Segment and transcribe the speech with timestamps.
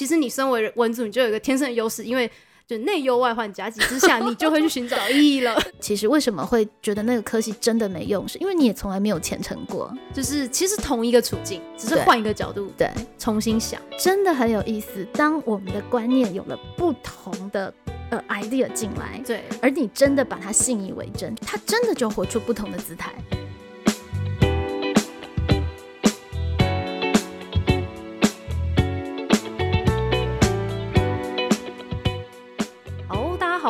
[0.00, 2.30] 其实你身为文组，你就有一个天生的优势，因为
[2.66, 5.62] 就内忧外患夹击之下，你就会去寻找意义了。
[5.78, 13.78] 其实为什么会觉得那个科系真的没用，是因为你也从来没有虔诚过，就是其实同一个处境，只是换一个角度对，重新想。
[13.98, 15.06] 真的很有意思。
[15.12, 17.70] 当我们的观念有了不同的
[18.08, 23.12] 呃 idea 进来，对，而你真的把它信以为真，它真的就活出不同的姿态。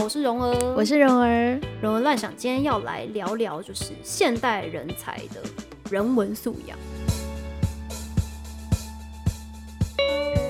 [0.03, 5.43] 我是蓉儿，我是蓉儿，蓉儿乱想，今天要来聊聊就是现代人才的
[5.91, 6.79] 人文素养。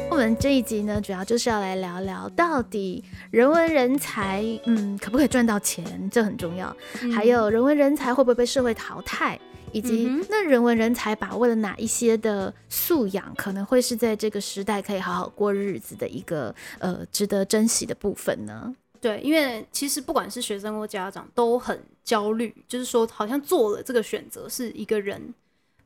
[0.08, 6.74] 我们这一集呢，主要就是要来聊聊到底人文人才，嗯，可不可以赚到钱，这很重要。
[7.12, 9.36] 还有人文人才会不会被社会淘汰，
[9.72, 18.72] 以及嗯那人文人才把握了哪一些的素养，可能会是在这个时代可以好好过日子的一个呃值得珍惜的部分呢？
[19.00, 25.32] 对，因为其实不管是学生或家长都很焦虑，就是说好像做了这个选择是一个人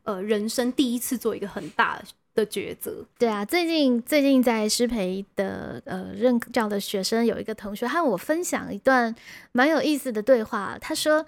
[0.03, 2.03] 呃人生第一次做一个很大
[2.35, 3.05] 的抉择。
[3.17, 9.15] 对啊，最近最近在师培的呃任教的学生有一个同学和我分享一段
[9.53, 11.25] 蛮有意思的对话，他说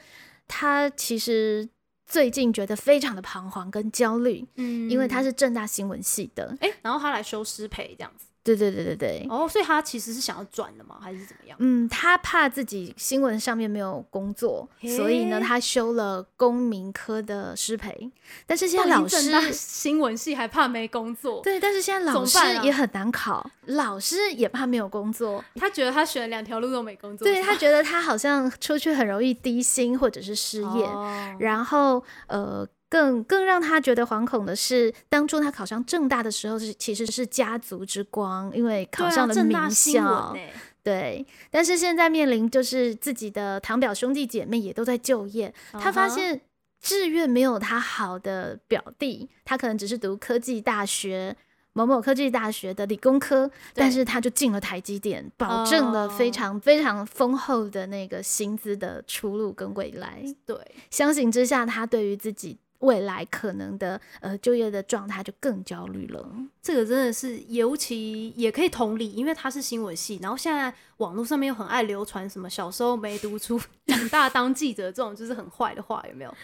[0.48, 1.68] 他其实
[2.05, 6.56] 最近觉得非常的彷徨跟焦虑，嗯因为他是正大新闻系的。
[6.61, 8.27] 哎、然后他来修师培这样子。
[8.47, 9.27] 对对对对对。
[9.28, 10.98] 哦，所以他其实是想要转的吗？
[11.02, 11.58] 还是怎么样？
[11.61, 18.11] 嗯，他怕自己新闻上面没有工作，所以呢，他修了公民科的师培。
[18.47, 25.44] 但是现在老师 新闻系还怕没工作，对，但是现在老师也很难考，老师也怕没有工作。
[25.56, 32.67] 他觉得他选了两条路都没工作，对他觉得他好像出去很容易低薪或者是失业，哦然后呃。
[32.89, 41.27] 更更让他觉得惶恐的是，当初他考上正大的时候是其实是家族之光，因为考上了名校，欸对。
[41.51, 46.41] 但是现在面临就是自己的堂表兄弟姐妹也都在就业，他发现
[46.80, 51.36] 志愿没有他好的表弟，他可能只是读科技大学。
[51.73, 60.23] 某某科技大学的理工科，但是他就进了台积电，保证了非哦常非常丰厚的那个薪资的出路跟未来。
[60.46, 60.57] 对，
[60.91, 66.24] 相形之下，他对于自己未来可能的呃就业的状态就更焦虑了。
[66.63, 76.35] 这个真的是尤其也可以同理，因为他是新闻系，然后现在网络上面又很爱流传什么小时候没读书，长大当记者这种就是很坏的话，有没有？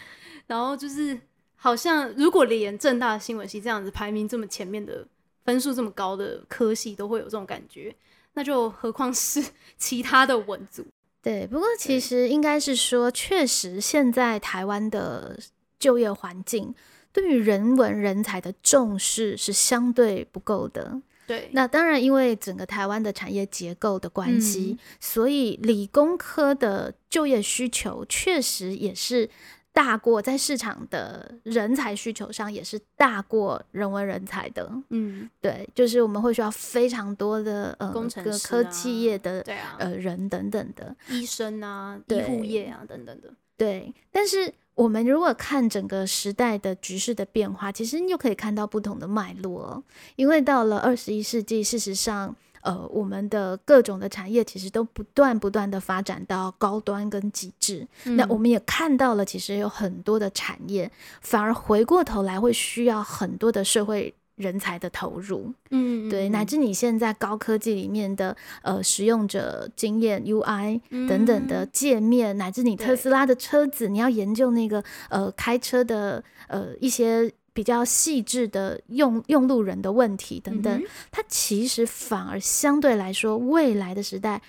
[0.46, 1.18] 然后就是
[1.54, 5.06] 好像如果连正大新闻系这样子排名这么前面的
[5.44, 7.94] 分数这么高的科系都会有这种感觉，
[8.34, 9.42] 那就何况是
[9.78, 10.84] 其他的文组？
[11.22, 15.38] 对，不过其实应该是说，确实现在台湾的
[15.82, 16.72] 就业环境
[17.12, 21.02] 对于人文人才的重视是相对不够的。
[21.26, 29.28] 对，那当然，因为整个台湾的产业结构的关系，嗯所以理工科的就业需求确实也是
[29.72, 34.70] 大过在市场的人才需求上也是大过人文人才的。
[34.90, 40.94] 嗯，对，就是我们会需要非常多的呃工程各科师啊企业的、对啊，呃人等等的。
[41.08, 49.82] 医生啊，医对护业啊等等的，对，但是我们如果看整个时代的局势的变化，其实你就可以看到不同的脉络哦。
[50.16, 57.86] 因为到了二十一世纪，事实上，呃，我们的各种的产业其实都不断不断的发展到高端跟极致。
[58.02, 60.90] 那我嗯们也看到了，其实有很多的产业
[61.20, 64.12] 反而回过头来会需要很多的社会。
[64.36, 71.70] 人才的投入，嗯对，乃至你现在高科技里面的呃使用者经验 UI 等等的嗯。
[71.72, 84.40] 界面，乃至你特斯拉的车子，你要研究那个呃开车的呃一些比较细致的用用路人的问题等等，它其实反而相对来说，未来的时代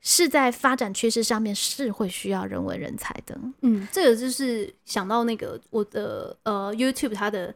[0.00, 3.38] 是在发展趋势上面是会需要人文人才的。
[3.62, 7.54] 嗯，这个就是想到那个我的呃 YouTube 它的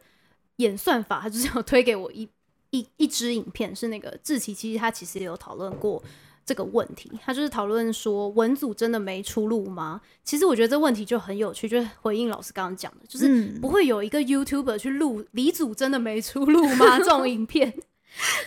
[0.61, 2.27] 演算法，他就是有推给我一
[2.69, 6.01] 一一支影片，是那个志奇，其实他其实也有讨论过
[6.45, 10.01] 这个问题，他就是讨论说文组真的没出路吗？
[10.23, 16.97] 其实我觉得这问题就很有趣，就是回应老师刚刚讲的，就是嗯不会有一个 YouTuber 去录李组真的没出路吗？
[17.03, 17.73] 这种影片，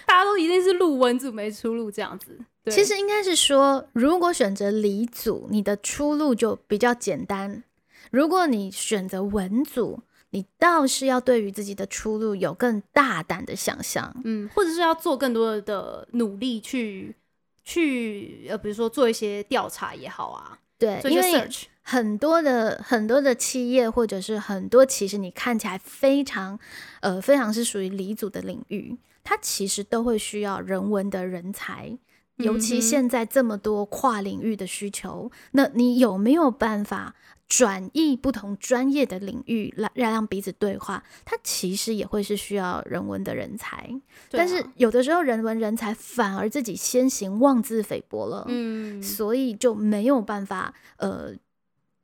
[0.07, 2.39] 大家都一定是录文组没出路这样子。
[2.71, 7.63] 其实应该是说，如果选择理组，你的出路就比较简单；
[8.11, 10.01] 如果你选择文组，
[10.35, 14.15] 你倒是要对于自己的出路有更大胆的想象。
[14.25, 17.15] 嗯，或者是要做更多的努力去
[17.63, 21.49] 去呃，比如说做一些调查也好啊，对，因为。
[21.87, 26.59] 很多的很多的企业，或者是很多其实你看起来非常
[27.01, 31.99] 呃非常是属于理组的领域，它其实都会需要人文的人才。
[32.37, 37.15] 尤其现在这么多跨领域的需求，那你有没有办法
[37.47, 41.03] 转译不同专业的领域来来让彼此对话？
[41.25, 44.01] 它其实也会是需要人文的人才，啊
[44.31, 51.33] 但是有的时候人文人才反而自己先行妄自菲薄了，嗯，所以就没有办法呃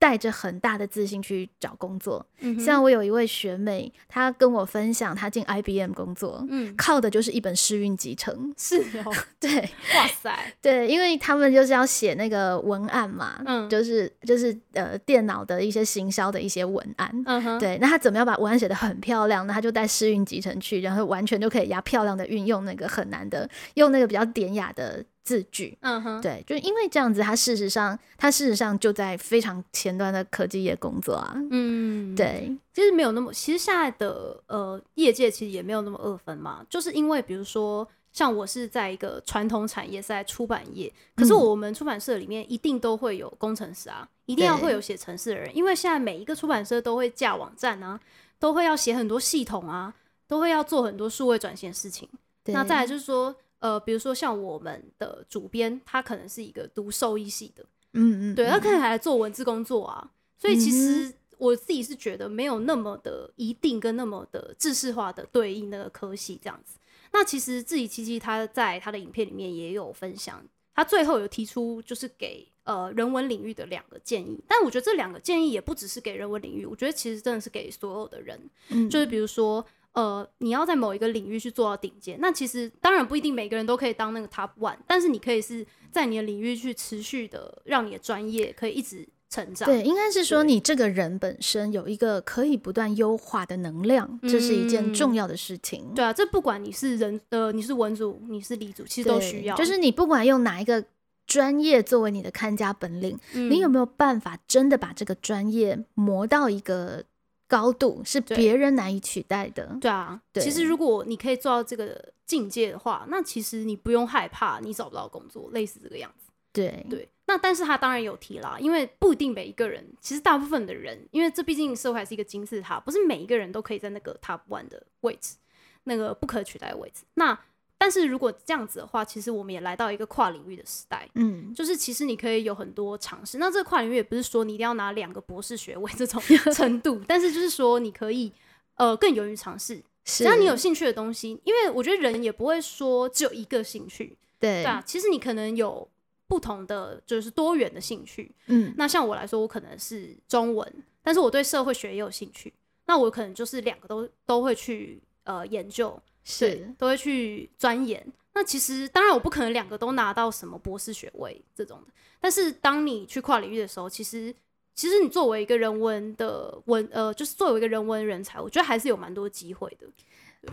[0.00, 2.26] 带着很大的自信去找工作。
[2.40, 8.52] 嗯像我有一位学妹，她跟我分享，她进 IBM 工作，嗯靠的就是一本试运集成。
[8.56, 9.60] 是哦，对
[9.94, 17.10] 哇塞，对，因为他们就是要写那个文案嘛，嗯就是就是呃电脑的一些行销的一些文案。
[17.26, 19.46] 嗯哼，对，那他怎么样把文案写得很漂亮？
[19.46, 25.76] 那他就带试运集成去，然后完全就可以压漂亮的运用那个很难的，用那个比较典雅的字句。
[25.80, 31.34] 嗯哼，对，就是因为这样子，他事实上，他事实上就在非常前端的科技业工作啊。
[31.50, 32.14] 嗯，。
[32.16, 47.98] 对，其实没有那么，其实现在的呃业界其实也没有那么二分嘛，就是因为比如说像我是在一个传统产业，是在出版业，可是嗯我们出版社里面一定都会有工程师啊，一定要会有写程式的人，因为现在每一个出版社都会架网站啊，
[48.38, 49.94] 都会要写很多系统啊，
[50.26, 52.08] 都会要做很多数位转型的事情。
[52.46, 57.62] 那再来就是说，呃，比如说像我们的主编，他可能是一个读兽医系的，
[57.92, 66.78] 嗯嗯，对，他嗯可能还来做文字工作啊，所以其实我自己是觉得没有那么的一定跟那么的制式化的对应那个科系这样子。
[67.12, 70.42] 那其实自己七七他在他的影片里面也有分享，
[70.74, 78.40] 他最后有提出就是给呃人文领域的两个建议，但我觉得这两个建议也不只是给人文领域，我觉得其实真的是给所有的人，
[78.70, 79.62] 嗯就是比如说。
[79.92, 89.66] 呃，你要在某一个领域去做到顶尖，那其实当然不一定每个人都可以当那个 top one，但是你可以是在你的领域去持续的让你的专业可以一直成长。
[89.66, 95.92] 对，应该是说你这个人本身有一个可以不断优化的能量，这是一件重要的事情。
[95.94, 99.56] 对啊，这不管你是人呃，你是文组，你是理组，其实都需要。
[99.56, 100.84] 就是你不管用哪一个
[101.26, 107.04] 专业作为你的看家本领，嗯你有没有办法真的把这个专业磨到一个
[107.50, 109.76] 高度，是别人难以取代的。
[109.80, 116.30] 对啊，对其实如果你可以做到这个境界的话，那其实你不用害怕你找不到工作，类似这个样子。
[116.52, 125.36] 对对，那但是他当然有提啦，因为不一定每一个人，其实大部分的人，因为这毕竟社会还是一个金字塔，不是每一个人都可以在那个 top one 的位置，
[125.84, 127.02] 那个不可取代的位置。
[127.14, 127.36] 那
[127.82, 133.38] 但是如果这样子的话，其实我们也来到一个跨领域的时代，嗯，就是其实你可以有很多尝试。
[133.38, 136.20] 那这个跨领域也不是说你一定要拿两个博士学位这种
[136.52, 138.30] 程度，但是就是说你可以
[138.74, 140.24] 呃更勇于尝试，是。
[140.24, 144.62] 只要你有兴趣的东西，因为我觉得人也不会说只有一个兴趣，对。
[144.62, 145.88] 对啊，其实你可能有
[146.26, 148.30] 不同的就是多元的兴趣。
[148.48, 152.52] 嗯，那像我来说，我可能是中文，但是我对社会学也有兴趣，
[152.84, 158.04] 那我可能就是两个都都会去呃研究，对是，都会去钻研。
[158.32, 164.32] 那其实当然我不可能两个都拿到什么博士学位这种的，但是当你去跨领域的时候，其实
[164.74, 169.86] 其实你作为一个人文的文呃，就是作为一个人文人才，我觉得还是有蛮多机会的。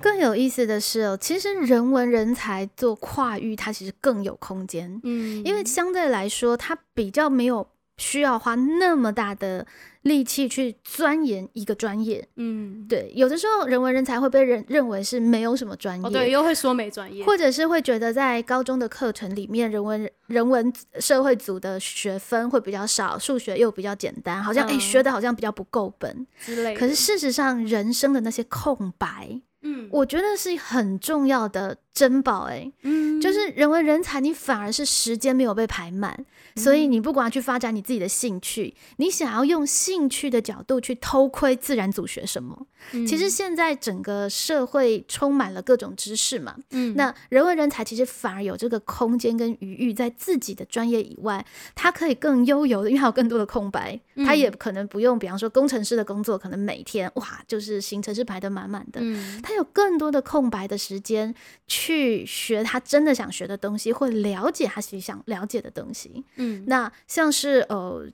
[0.02, 7.66] 更有意思的是哦，其实人文人才做跨域，它其实更有空间，嗯因为相对来说，它比较没有
[7.98, 9.66] 需要花那么大的
[10.04, 12.28] 力气去钻研一个专业。
[12.36, 26.26] 嗯，对，有的时候人文人才会被认认为是没有什么专业，哦对，又会说没专业，或者是会觉得在高中的课程里面，人文人文社会组的学分会比较少，数学又比较简单，好像哎、学的好像比较不够本。
[26.40, 26.80] 之类的。
[26.80, 33.20] 可是事实上，人生的那些空白，嗯，我觉得是很重要的珍宝、哎、嗯。
[33.20, 36.24] 就是人文人才，你反而是时间没有被排满，
[36.56, 42.68] 所以你不管去发展你自己的兴趣，你想要用兴趣的角度去偷窥自然组学什么？
[43.08, 46.96] 其实现在整个社会充满了各种知识嘛，嗯。
[46.96, 59.42] 那人文人才其实反而有这个空间跟余裕，在自己的专业以外，他可以更悠游的，因为还有更多的空白，他也可能不用，比方说工程师的工作，可能每天哇就是行程是排得满满的，嗯。
[59.42, 61.34] 他有更多的空白的时间
[61.68, 61.87] 去
[62.26, 66.24] 学他真的想学的东西，或了解他其实想了解的东西。
[66.36, 68.08] 嗯那像是呃。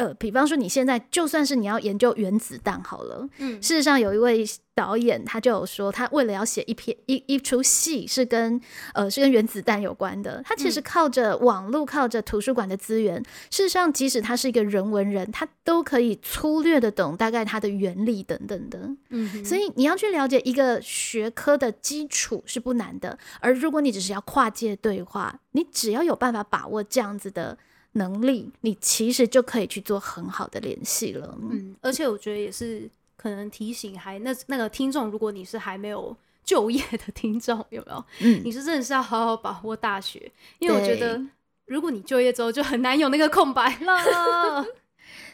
[0.00, 8.58] 呃，比方说你现在就算是你要研究原子弹好了，嗯事实上有一位导演他就有说，他为了要写一篇一一出戏是跟
[8.94, 18.78] 呃是跟原子弹有关的，他其实靠着网络、靠着图书馆的资源，事实上即使他是一个人文人，他都可以粗略的懂大概它的原理等等的。
[19.10, 27.58] 嗯，所以你要去了解一个学科的基础是不难的，而如果你只是要跨界对话，你只要有办法把握这样子的
[27.92, 31.36] 能力，你其实就可以去做很好的联系了。
[31.40, 38.04] 嗯，而且我觉得也是可能提醒还那那个听众，如果你是还没有就业的听众，有没有？
[38.20, 41.20] 嗯，你是真的是要好好把握大学，因为我觉得
[41.66, 44.64] 如果你就业之后就很难有那个空白了。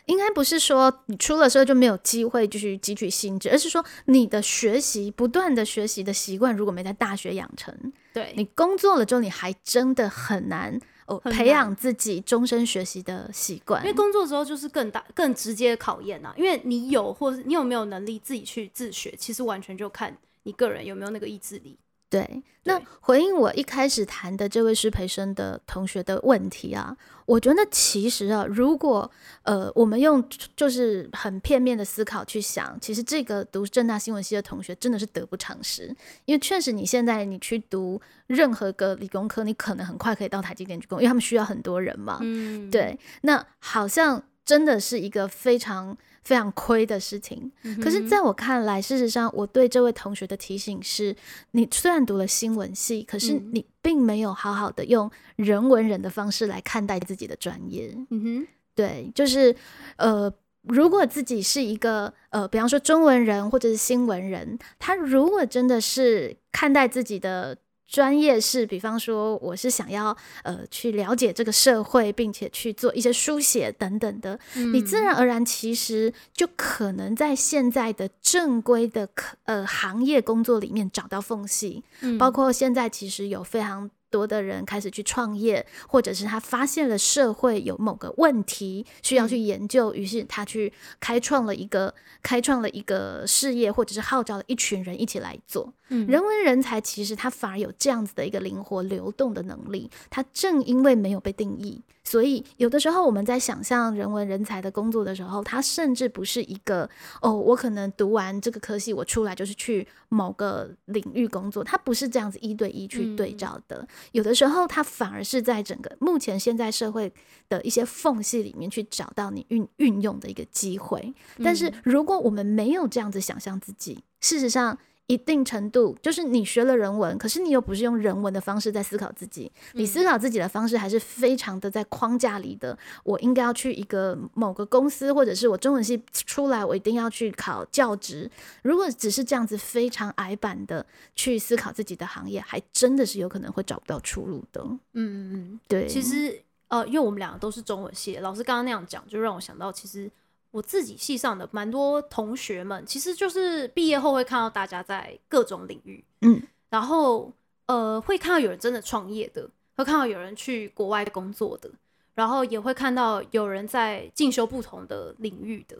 [0.07, 7.75] 应该不是说你出了社会就没有机会继续汲取新知，而是说你的学习不断的学习的习惯，如果没在大学养成，
[8.15, 13.95] 对，你工作了之后，你还真的很难哦培养自己终身学习的习惯因为。
[13.95, 21.77] 工作之后就是更大、更直接的考验呐、因为你有或是你有没有能力自己去自学，其实完全就看你个人有没有那个意志力。
[22.09, 26.97] 对，那回应我一开始谈的这位师培生的同学的问题啊，
[27.27, 29.11] 我觉得其实啊，如果
[29.43, 30.23] 呃我们用
[30.55, 35.93] 就是很片面的思考去想，其实这个读正大新闻系的同学真的是得不偿失，
[36.27, 42.19] 因为确实你现在你去读任何个理工科，你可能很快可以到台积电去工作，因为他们需要很多人嘛。
[42.23, 47.53] 嗯，对，那好像真的是一个非常非常亏的事情。
[47.63, 51.15] 嗯可是，在我看来，事实上，我对这位同学的提醒是：
[51.53, 57.97] 你虽然读了新闻系，可是嗯你并没有好好的用人文人的方式来看待自己的专业。
[58.11, 59.55] 嗯哼，对，就是
[59.99, 67.57] 呃，如果自己是一个呃，比方说中文人或者是新闻人，他如果真的是看待自己的
[67.89, 74.39] 专业是，比方说我是想要呃去了解这个社会，并且去做一些书写等等的，
[74.73, 79.09] 你自然而然其实就可能在现在的正规的
[79.45, 82.19] 呃行业工作里面找到缝隙，嗯。
[82.19, 95.73] 包括现在其实有非常多的人开始去创业，或者是他发现了社会有某个问题需要去研究，于是他去开创了一个开创了一个事业，或者是号召了一群人一起来做。
[95.89, 106.89] 嗯人文人才其实他反而有这样子的一个灵活流动的能力，他正因为没有被定义，所以有的时候我们在想象人文人才的工作的时候，它甚至不是一个
[107.21, 113.85] 哦，我可能读完这个科系，我出来就是去某个领域工作，它不是这样子一对一去对照的。
[114.13, 117.13] 有的时候，它反而是在整个目前现在社会
[117.49, 121.13] 的一些缝隙里面去找到你运运用的一个机会。
[121.43, 124.79] 但是如果我们没有这样子想象自己，事实上。
[125.07, 132.77] 一定程度就是你学了人文，可是你又不是用人文的方式在思考自己，你思考自己的方式还是非常的在框架里的。
[133.05, 138.29] 我应该要去一个某个公司，或者是我中文系出来，我一定要去考教职。
[138.63, 140.85] 如果只是这样子非常矮板的
[141.15, 144.61] 去思考自己的行业，还真的是有可能会找不到出路的。
[144.65, 150.11] 嗯嗯嗯，对，其实呃，因为我们两个都是中文系的，老师刚刚那样讲，就让我想到，其实
[150.57, 157.31] 我自己系上的蛮多同学们，其实就是毕业后会看到大家在各种领域，嗯，然后
[157.67, 159.47] 呃，会看到有人真的创业的，
[159.77, 161.71] 会看到有人去国外工作的，
[162.15, 165.77] 然后也会看到有人在进修不同的领域的，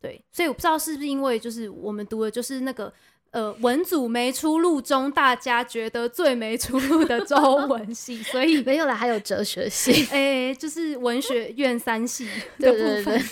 [0.00, 2.92] 对，所以我不知道是不是因为就是我们读的就是那个。
[3.32, 10.04] 呃，文组没出路中，大家觉得最没出路的中文系，所以没有了，还有哲学系。
[10.10, 13.22] 哎、就是文学院三系 的部分，对对，对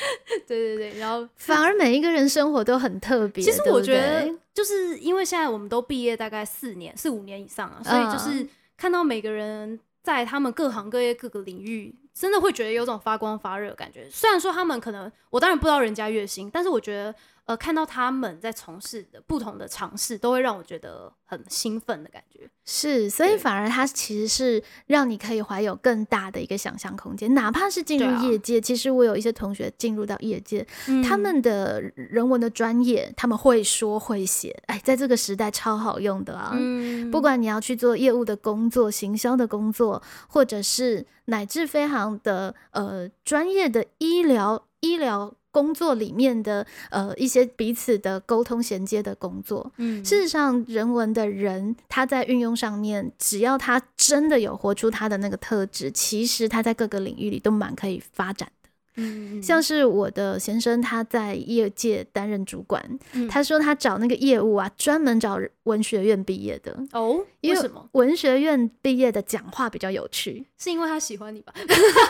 [0.46, 3.42] 对对对然后 反而每一个人生活都很特别。
[3.42, 14.08] 其实我觉得，就是因为现在我们都毕业大概四年、四五年以上了，所以就是嗯看到每个人在他们各行各业各个领域，真的会觉得有种发光发热的感觉。
[14.10, 17.14] 虽然说他们可能，我当然不知道人家月薪，但是我觉得。
[17.48, 22.40] 呃，看到他们在从事的不同的尝试，都会让我觉得很兴奋的感觉。
[22.66, 28.60] 是，所以反而它其实是让你可以怀有更大的一个想象空间，哪怕是进入业界。
[28.60, 30.62] 其实我有一些同学进入到业界，
[31.02, 36.50] 他嗯们的人文的专业，他们会说会写，哎，在这个时代超好用的啊。
[36.52, 58.57] 嗯不管你要去做业务的工作、行销的工作，或者是乃至非常的呃专业的医疗医疗工作里面的呃一些彼此的沟通衔接的工作，嗯事实上，人文的人他在运用上面，只要他真的有活出他的那个特质，其实他在各个领域里都蛮可以发展的。
[58.98, 67.88] 嗯像是我的先生，他在业界担任主管，嗯他说他找那个业务啊，专门找文学院毕业的，哦，因为为什么？
[67.92, 70.44] 文学院毕业的讲话比较有趣。
[70.58, 71.54] 是因为他喜欢你吧？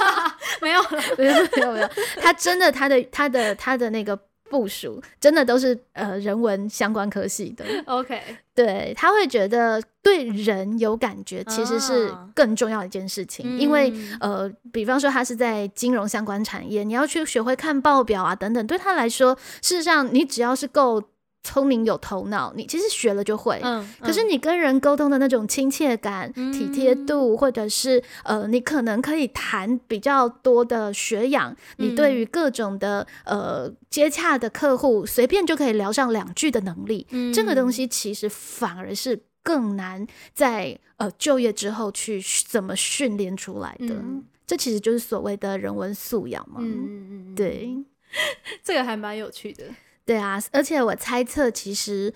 [0.62, 1.02] 没有了。
[1.18, 1.88] 没有没有没有，
[2.20, 4.18] 他真的他的他的他的那个
[4.50, 7.64] 部署，真的都是呃人文相关科系的。
[7.86, 8.20] OK，
[8.54, 13.58] 对他会觉得对人有感觉，其实是啊更重要的一件事情。
[13.58, 21.02] 因为嗯呃，比方说他是在金融相关产业，你要去学会看报表啊等等，对他来说，事实上你只要是够
[21.42, 23.58] 聪明有头脑，你其实学了就会。
[23.62, 43.94] 嗯，可是你跟人沟通的那种亲切感、体贴度，或者是呃，你可能可以谈比较多的学养，你对于各种的呃接洽的客户，随便就可以聊上两句的能力，这个东西其实反而是更难在呃就业之后去怎么训练出来的。
[44.46, 46.56] 这其实就是所谓的人文素养嘛。
[46.60, 47.76] 嗯嗯嗯，对，
[48.64, 49.64] 这个还蛮有趣的。
[50.08, 52.10] 对啊，而且我猜测，其实，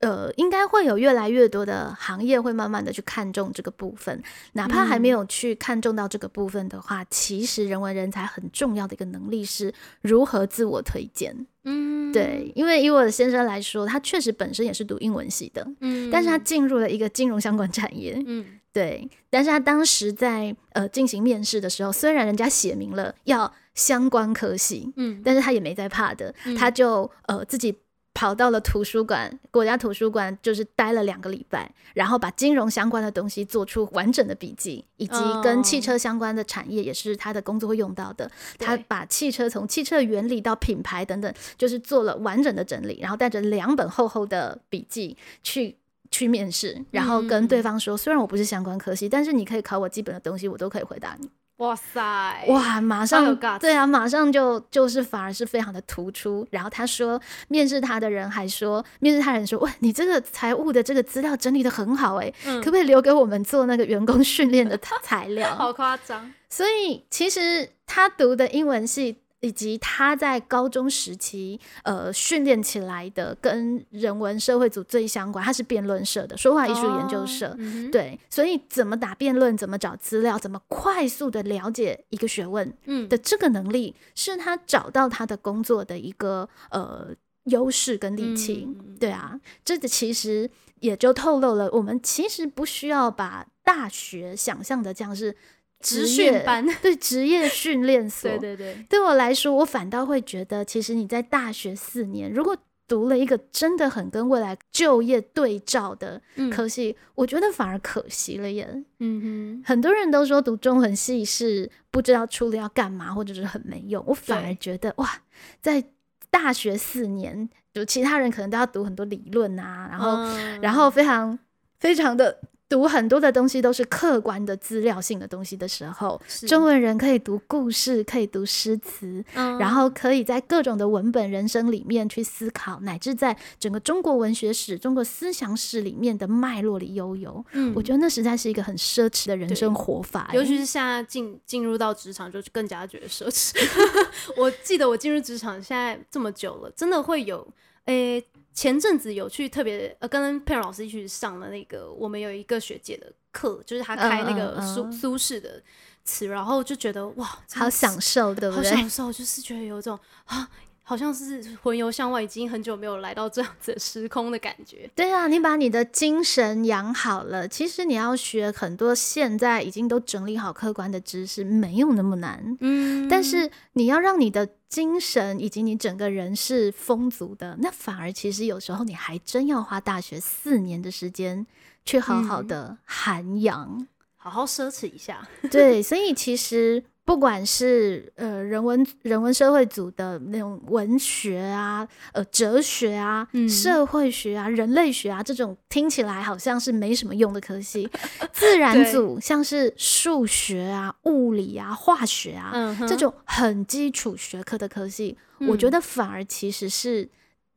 [0.00, 4.20] 呃，应该会有越来越多的行业会慢慢的去看重这个部分，
[4.54, 9.72] 哪怕还没有去看重到这个部分的话，其实人文人才很重要的一个能力是
[10.02, 11.46] 如何自我推荐。
[11.62, 18.44] 嗯，对，因为以我的先生来说，他确实本身也是读英文系的，嗯，但是他进入了一个金融相关产业，嗯，
[18.76, 23.52] 对，但是他当时在呃进行面试的时候，虽然人家写明了要。
[23.76, 27.76] 相关科系，嗯，但是他也没在怕的，他就呃自己
[28.14, 38.30] 跑到了图书馆，国家图书馆，就是待了两个礼拜，然后把金融相关的东西做出完整的笔记，以及跟汽车相关的产业也是他的工作会用到的。
[38.58, 45.76] 他把汽车从汽车原理到品牌等等，就是做了完整的整理，然后带着两本厚厚的笔记去
[46.10, 51.30] 去面试，然后跟对方说，虽然我不是相关科系，但是你可以考我基本的东西，我都可以回答你。
[51.56, 52.44] 哇塞！
[52.48, 56.46] 哇，马上对啊，马上就就是反而是非常的突出。
[56.50, 65.48] 然后他说，面试他的人还说，面试他人说，哇，你这个财务的这个资料整理的很好哎，可不可以留给我们做那个员工训练的材料？
[65.56, 66.30] 好夸张！
[66.50, 69.16] 所以其实他读的英文系。
[69.40, 77.56] 以及他在高中时期，呃，训练起来的跟人文社会组最相关，他是辩论社的说话艺术研究社，
[77.92, 87.08] 对，所以怎么打辩论，怎么找资料，怎么快速的了解一个学问，嗯，的这个能力，是他找到他的工作的一个呃
[87.44, 88.66] 优势跟利器，
[88.98, 90.50] 对啊，这个其实
[90.80, 95.36] 也就透露了，我们其实不需要把大学想象的这样是。
[95.80, 102.56] 职训班对职业训练 所，对对对，对我来说，我反倒会觉得，其实你在大学四年，如果
[102.88, 108.68] 读了一个真的很跟未来就业对照的科系，我觉得反而可惜了耶。
[109.00, 114.02] 嗯哼，很多人都说读中文系是不知道出了要干嘛，或者是很没用。
[114.06, 115.20] 我反而觉得哇，
[115.60, 115.82] 在
[116.30, 121.38] 大学四年，就其他人可能都要读很多理论啊，然后然后非常
[121.78, 122.40] 非常的。
[122.68, 137.44] 读很多的东西都是客观的资料性的东西的时候，中文人可以读故事，可以读诗词，然后可以在各种的文本人生里面去思考，乃至在整个中国文学史、中国思想史里面的脉络里悠游。
[137.52, 143.52] 嗯，我觉得那实在是一个很奢侈的人生活法，尤其是现在进进入到职场，就更加觉得奢侈。
[144.36, 147.46] 我记得我进入职场现在这么久了，真的会有
[147.84, 148.24] 诶。
[148.56, 155.62] 前阵子有去特别呃跟佩蓉老师一起上了那个我们有一个学姐的课，就是她开那个苏苏轼的
[156.02, 158.70] 词，然后就觉得哇，好享受，对不对？
[158.70, 160.48] 好享受，就是觉得有种啊。
[160.88, 164.88] 好像是魂游向外，已经很久没有来到这样子时空的感觉。
[164.94, 172.56] 对啊，你把你的精神养好了，其实你要学很多现在已经都整理好客观的知识，没有那么难。
[172.60, 181.46] 嗯，但是你要让你的精神以及你整个人是丰足的，那反而其实有时候你还真要花大学四年的时间
[181.84, 185.28] 去好好的涵养，好好奢侈一下。
[185.50, 186.84] 对，所以其实。
[187.06, 197.88] 不管是呃人文人文社会组的那种文学啊，呃哲学啊，社会学啊，人类学啊，这种听起来好像是没什么用的科系，
[198.32, 207.08] 自然组像是数学啊、物理啊、化学啊这种很基础学科的科系，我觉得反而其实是。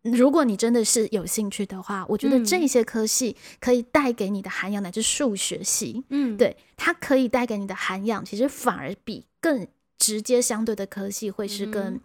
[0.01, 11.99] 如果你真的是有兴趣的话，我觉得这些科系可以带给你的涵养，乃至数学系，嗯，对，它可以带给你的涵养，其实反而比更直接相对的科系会是更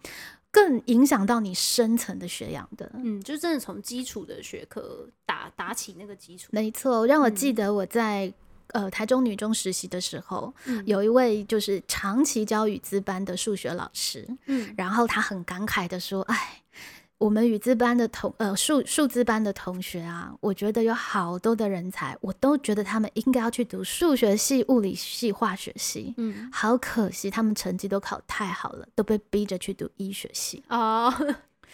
[0.51, 2.91] 更影响到你深层的学养的。
[3.01, 6.49] 嗯，就真的从基础的学科打打起那个基础。
[6.51, 8.33] 没错，让我记得我在
[8.73, 10.53] 呃台中女中实习的时候，
[10.85, 16.61] 有一位就是长期教语资班的数学老师，嗯，然后他很感慨的说：“哎。”
[17.17, 26.13] 我们语字班的同呃数数字班的同学啊，我觉得有好多的人才，我都觉得他们应该要去读数学系、物理系、化学系。
[26.17, 30.61] 嗯，好可惜，他们成绩都考太好了，都被逼着去读医学系。
[30.69, 31.13] 哦，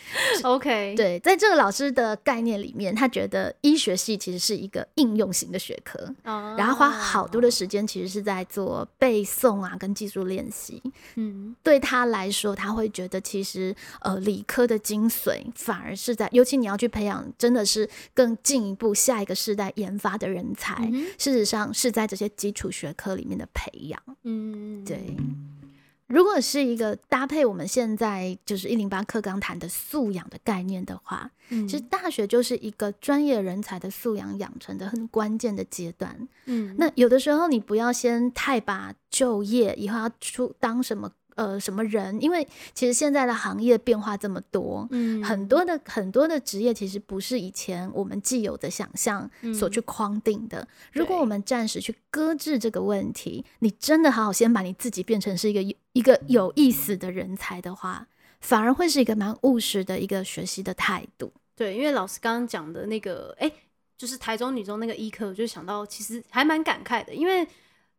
[0.43, 6.55] OK，对，在这个老师的概念里面，他觉得医学系其实是一个应用型的学科，哦。
[6.57, 10.81] 然后花好多的时间其实是在做背诵啊跟技术练习。
[11.15, 11.55] 嗯。
[11.63, 24.01] 对他来说，他会觉得其实呃理科的精髓反而是在，尤其你要去培养真的是更进一步下一个世代研发的人才，事实上是在这些基础学科里面的培养。
[24.23, 25.15] 嗯，对，
[26.11, 36.27] 如果是一个搭配我们现在就是一零八课纲谈的素养的概念的话，嗯其实大学就是一个专业人才的素养养成的很关键的阶段。
[36.45, 44.87] 嗯那有的时候你不要先太把就业以后要出当什么呃什么人，因为其实现在的行业变化这么多。
[44.91, 50.67] 嗯很多的很多的职业其实不是以前我们既有的想象所去框定的。
[50.91, 58.07] 如果我们暂时去搁置这个问题，你真的好好先把你自己变成是一个有一个有意思的人才的话，
[58.39, 61.31] 反而会是一个蛮务实的一个学习的态度。
[61.55, 63.51] 对，因为老师刚刚讲的那个，哎、
[63.97, 67.47] 就是台中女中那个医科，我就想到其实还蛮感慨的，因为，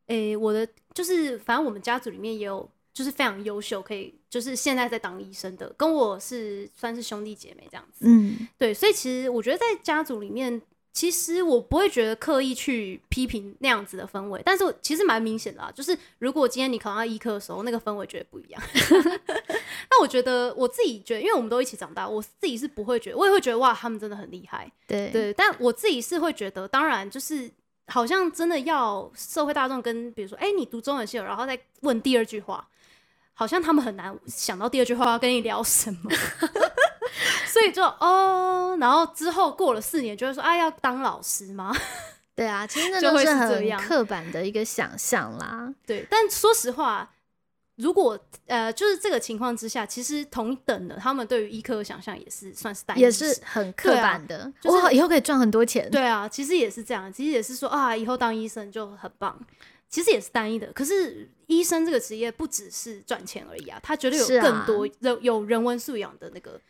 [0.06, 8.04] 诶、我的就是反正我们家族里面也有就是非常优秀，可以就是现在在当医生的，跟我是算是兄弟姐妹这样子。
[8.06, 10.60] 嗯，对，所以其实我觉得在家族里面，
[10.92, 18.62] 其实我不会觉得刻意去批评那样子的氛围，但是其实蛮明显的啊，就是如果今天你考上医科的时候，那个氛围绝对不一样。
[19.90, 24.70] 那我觉得我自己觉得，因为我们都一起长大，我自己是不会觉得，我也会觉得哇，他们真的很厉害。
[24.86, 27.50] 对对，但我自己是会觉得，当然就是
[27.86, 32.66] 好像真的要社会大众跟比如说，哎、你读中文系了，然后再问第二句话，
[33.34, 36.10] 好像他们很难想到第二句话要跟你聊什么，
[37.46, 41.74] 所以就哦，然后之后过了四年就会说，啊、要当老师吗？
[42.34, 45.72] 对啊，其实那都是很刻板的一个想象啦。
[45.86, 47.10] 对，但说实话。
[47.76, 48.16] 如果
[48.46, 55.90] 呃，就是这个情况之下，其实同等的，他们对于医科的想象也是算是单一也是很刻板的，就是哇，以后可以赚很多钱。
[55.90, 59.36] 对啊，其实也是这样，其实也是说啊，以后当医生就很棒。
[59.88, 66.60] 其实也是单一的，可是医生这个职业不只是赚钱而已啊，他绝对有更多人、有人文素养的那个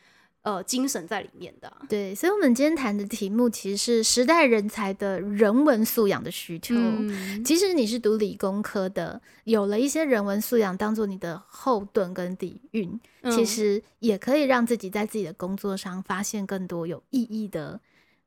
[0.43, 1.77] 呃精神在里面的、啊。
[1.89, 6.75] 对，所以，我们今天谈的题目其实是时代人才的人文素养的需求。
[6.75, 17.81] 嗯，即使你是读理工科的，有了一些人文素养当做你的后盾跟底蕴，其嗯实也可以让自己在自己的工作上发现更多有意义的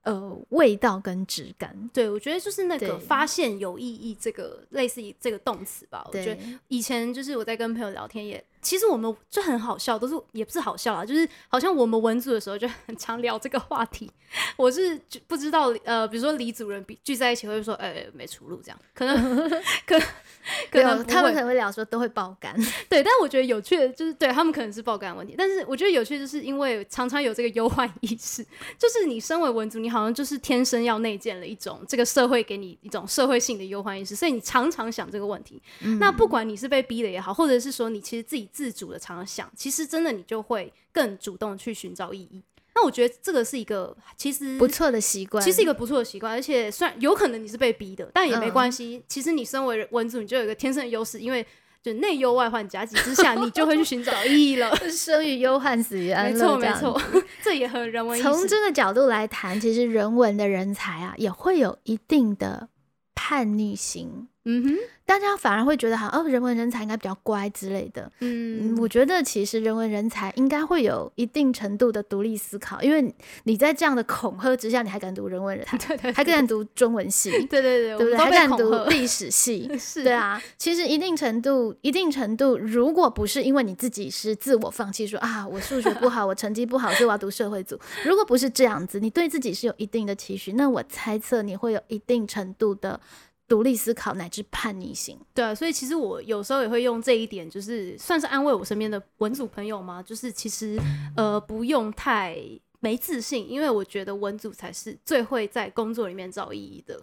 [0.05, 1.89] 呃味道跟质感。
[1.93, 6.03] 对，我觉得就是那个发现有意义这个类似于这个动词吧。
[6.07, 14.11] 我觉得，以前就是我在跟朋友聊天也，其实我们就很好笑，都是也不是好笑啦，就是好像我们文组的时候就很常聊这个话题。
[14.57, 19.49] 我是就不知道呃，比如说李主任比聚在一起会说，呃、没出路这样，可能
[19.85, 19.97] 可
[20.71, 22.53] 可，能他们可能会聊说都会爆肝。
[22.89, 28.43] 对，但我觉得有趣的就是，对他们可能是爆肝的问题，但是我觉得有趣，就是因为常常有这个忧患意识，
[28.79, 35.61] 就是你身为文组，你好像就是天生要内建了一种这个社会给你一种社会性的忧患意识，所以你常常想这个问题。
[35.99, 42.41] 那不管你是被逼的也好，或者是说你其实自己自主的常常想，其实真的你就会更主动去寻找意义。
[42.73, 49.03] 那我觉得这个是一个其实不错的习惯，其实一个不错的习惯，而且虽然有可能你是被逼的，但也没嗯关系。
[49.09, 51.45] 其实你身为文组，你就有一个天生的优势，因为
[51.83, 54.73] 就内忧外患夹击之下，你就会去寻找意义了。
[54.89, 56.57] 生于忧患，死于安乐。
[56.57, 58.21] 没错，没错，这也很人文。
[58.21, 62.69] 从这个角度来谈，其实人文的人才啊，也会有一定的
[63.13, 64.29] 叛逆心。
[64.47, 68.11] 嗯哼，大家反而会觉得，好，哦，人文人才应该比较乖之类的。
[68.19, 73.13] 嗯，嗯，我觉得其实人文人才应该会有一定程度的独立思考，因为
[73.45, 78.17] 你在这样的恐吓之下，你还敢读人文人才， 对对，还敢读中文系， 对对对，对不对？
[78.17, 87.79] 还敢读历史系， 是，对，啊，其实一定程度，一定程度，如果不是因为你自己是自我放弃，说啊，我数学不好，我成绩不好，所以我要读社会组。
[88.05, 92.99] 如果不是这样子，你对自己是有一定的期许，那我猜测你会有一定程度的
[93.47, 95.19] 独立思考乃至叛逆性。
[95.33, 100.79] 对啊，所以其实我有时候也会用这一点，就是算是安慰我身边的文组朋友嘛，就是其实
[101.15, 102.37] 呃不用太
[102.79, 107.01] 没自信，因为我觉得文组才是最会在工作里面找意义的。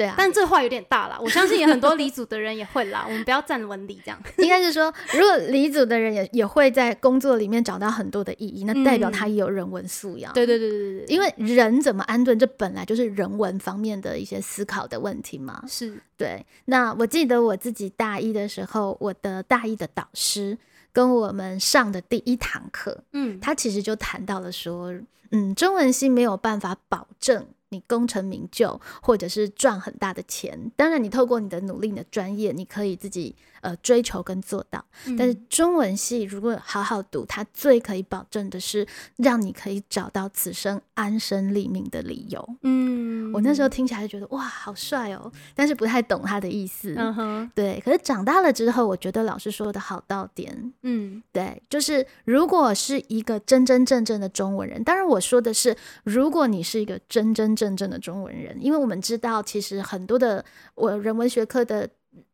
[0.00, 4.18] 对啊，但这话有点大了， 我相信也很多离组的人也会啦，我们不要站文理这样。
[4.38, 10.32] 应该是说，如果离组的人也也会在工作里面找到很多的意义，那代表他也有人文素养。
[10.32, 15.62] 对对对对对对，因为人怎么安顿，这本来就是人文方面的一些思考的问题嘛。
[15.68, 20.56] 是对，那我记得我自己大一的时候，我的大一的导师
[20.94, 24.94] 跟我们上的第一堂课，嗯他其实就谈到了说，
[25.32, 30.70] 嗯，中文系没有办法保证你功成名就，或者是赚很大的钱。
[30.76, 34.84] 当然，你透过你的努力、你的专业，你可以自己呃追求跟做到。
[35.18, 42.56] 但是中文系如果好好读，它最可以保证的是让你可以找到此生安身立命的理由。
[42.62, 46.94] 嗯，我那时候听起来就觉得哇，好帅哦，但是不太懂他的意思。
[46.96, 50.72] 嗯哼，对，可是长大了之后，我觉得老师说的好到点。
[50.82, 60.42] 嗯对，就是如果是一个真真正正的中文人，当然我说的是，如果你是一个真真真正的中文人，因为我们知道，其实很多的
[60.74, 61.86] 我人文学科的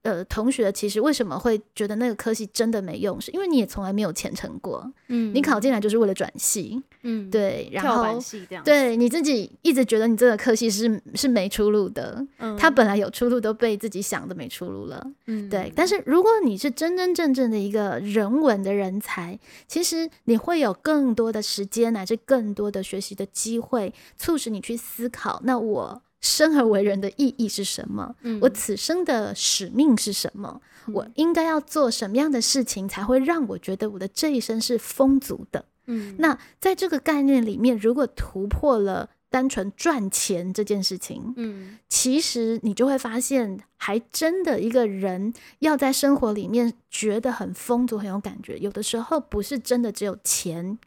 [0.02, 8.18] 呃同学，其实为什么会觉得那个科系真的没用，是因为你也从来没有虔诚过，嗯，你考进来就是为了转系，嗯对，然后。
[8.64, 15.04] 对你自己一直觉得你这个科系是是没出路的，嗯他本来有出路都被自己想的没出路了。
[15.26, 28.14] 嗯对，但是如果你是真真正正的一个人文的人才，其实你会有更多的时间乃至更多的学习的机会，促使你去思考：那我生而为人的意义是什么？
[28.22, 30.60] 嗯我此生的使命是什么？
[30.92, 35.64] 我应该要做什么样的事情才会让我觉得我的这一生是丰足的？
[35.86, 50.78] 嗯那在这个概念里面，如果突破了单纯赚钱这件事情，嗯其实你就会发现，还真的一个人要在生活里面觉得很丰足、很有感觉，有的时候不是真的只有钱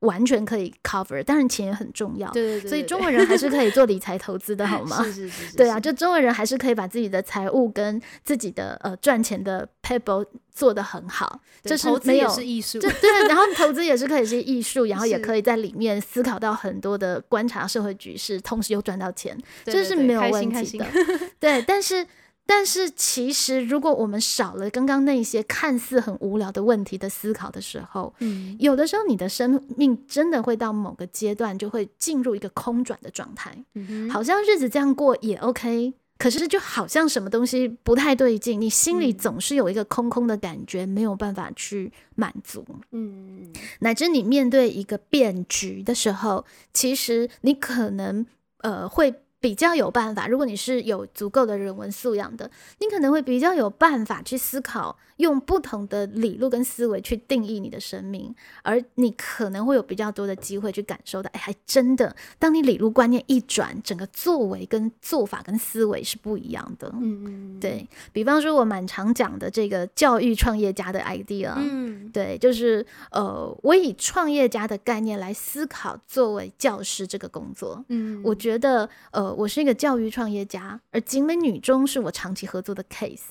[0.00, 2.30] 完全可以 cover，当然钱也很重要。
[2.30, 5.02] 对对对，所以中国人还是可以做理财投资的， 好吗？
[5.02, 20.86] 是是是是，对啊，就中国人还是可以把自己的财务跟自己的呃赚钱的 paper 做得很好，对这是没有是艺术这，对，然后投资也是可以是艺术，然后也可以在里面思考到很多的观察社会局势，同时又赚到钱，对对对这是没有问题的。
[21.40, 22.06] 对，但是
[22.50, 35.92] 但是其实如果我们少了刚刚那些看似很无聊的问题的思考的时候，嗯有的时候你的生命真的会到某个阶段就会进入一个空转的状态，嗯好像日子这样过也 OK。
[36.16, 42.64] 可是就好像什么东西不太对劲，你心里嗯总是有一个空空的感觉，没有办法去满足。
[42.90, 48.26] 嗯乃至你面对一个变局的时候，其实你可能
[48.62, 50.26] 呃会比较有办法。
[50.26, 66.90] 如果你是有足够的人文素养的，你可能会比较有办法去思考，用不同的理路跟思维去定义你的生命，而你可能会有比较多的机会去感受到，哎，还真的，当你理路观念一转，整个作为跟做法跟思维是不一样的。
[66.94, 77.84] 嗯嗯，对比方说，我蛮常讲的这个教育创业家的 idea，、嗯对，就是呃，我以创业家的概念来思考作为教师这个工作。
[77.88, 83.28] 嗯，我觉得，呃，我是一个教育创业家，而景美女中是我长期合作的 case。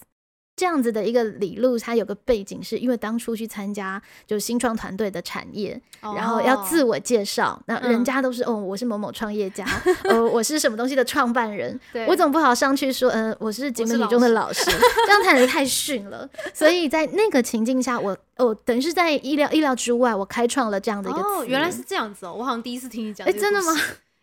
[0.58, 9.64] 这样子的一个理路，它有个背景，是因为当初去参加就是新创团队的产业，然后要自哦我介绍，那人嗯家都是、哦，我是某某创业家，
[10.06, 14.66] 呃， 我是什么东西的创办人，对我总不好上去说，嗯、我是景美女中的老师，
[15.06, 16.28] 这样太太逊了。
[16.56, 23.76] 所以在那个情境下，我哦等于是在意料意料之外，我开创了这样的一个哦，词原来是这样子哦，我好像第一次听你讲，哎，真的吗？？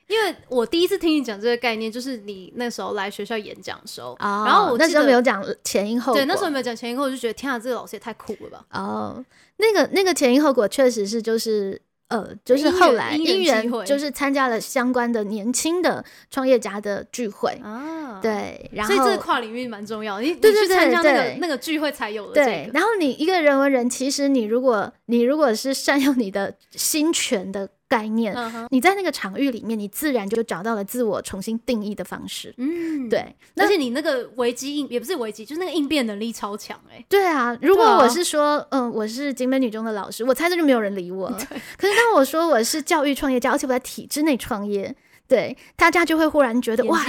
[0.08, 8.64] 因为我第一次听你讲这个概念，就是你那时候来学校演讲的时候，哦，然后我那时候没有讲前因后果，对，那时候没有讲前因后果，我就觉得天啊，这个老师也太酷了吧！
[8.72, 9.24] 哦，
[9.56, 11.80] 那个那个前因后果确实是就是。
[12.08, 32.52] 呃，就是后来因缘就是参加了相关的年轻的创业家的聚会，啊，，对，然后所以这个跨领域蛮重要，你对对参加那对个对那个聚会才有的对这，个，然后你一个人文人，其实你如果你如果是善用你的心权的概念，嗯，你在那个场域里面，你自然就找到了自我重新定义的方式。
[32.58, 41.28] 嗯，对，而且你那个危机应也不是危机，就是那个应变能力超强哎、对啊，如果我是说，嗯，我是景美女中的老师，我猜这就没有人理我。
[41.30, 41.38] 了。
[41.76, 44.94] 可是当我说我是教育创业家，而且我在体制内创业。
[45.26, 47.02] 对，大家就会忽然觉得哇，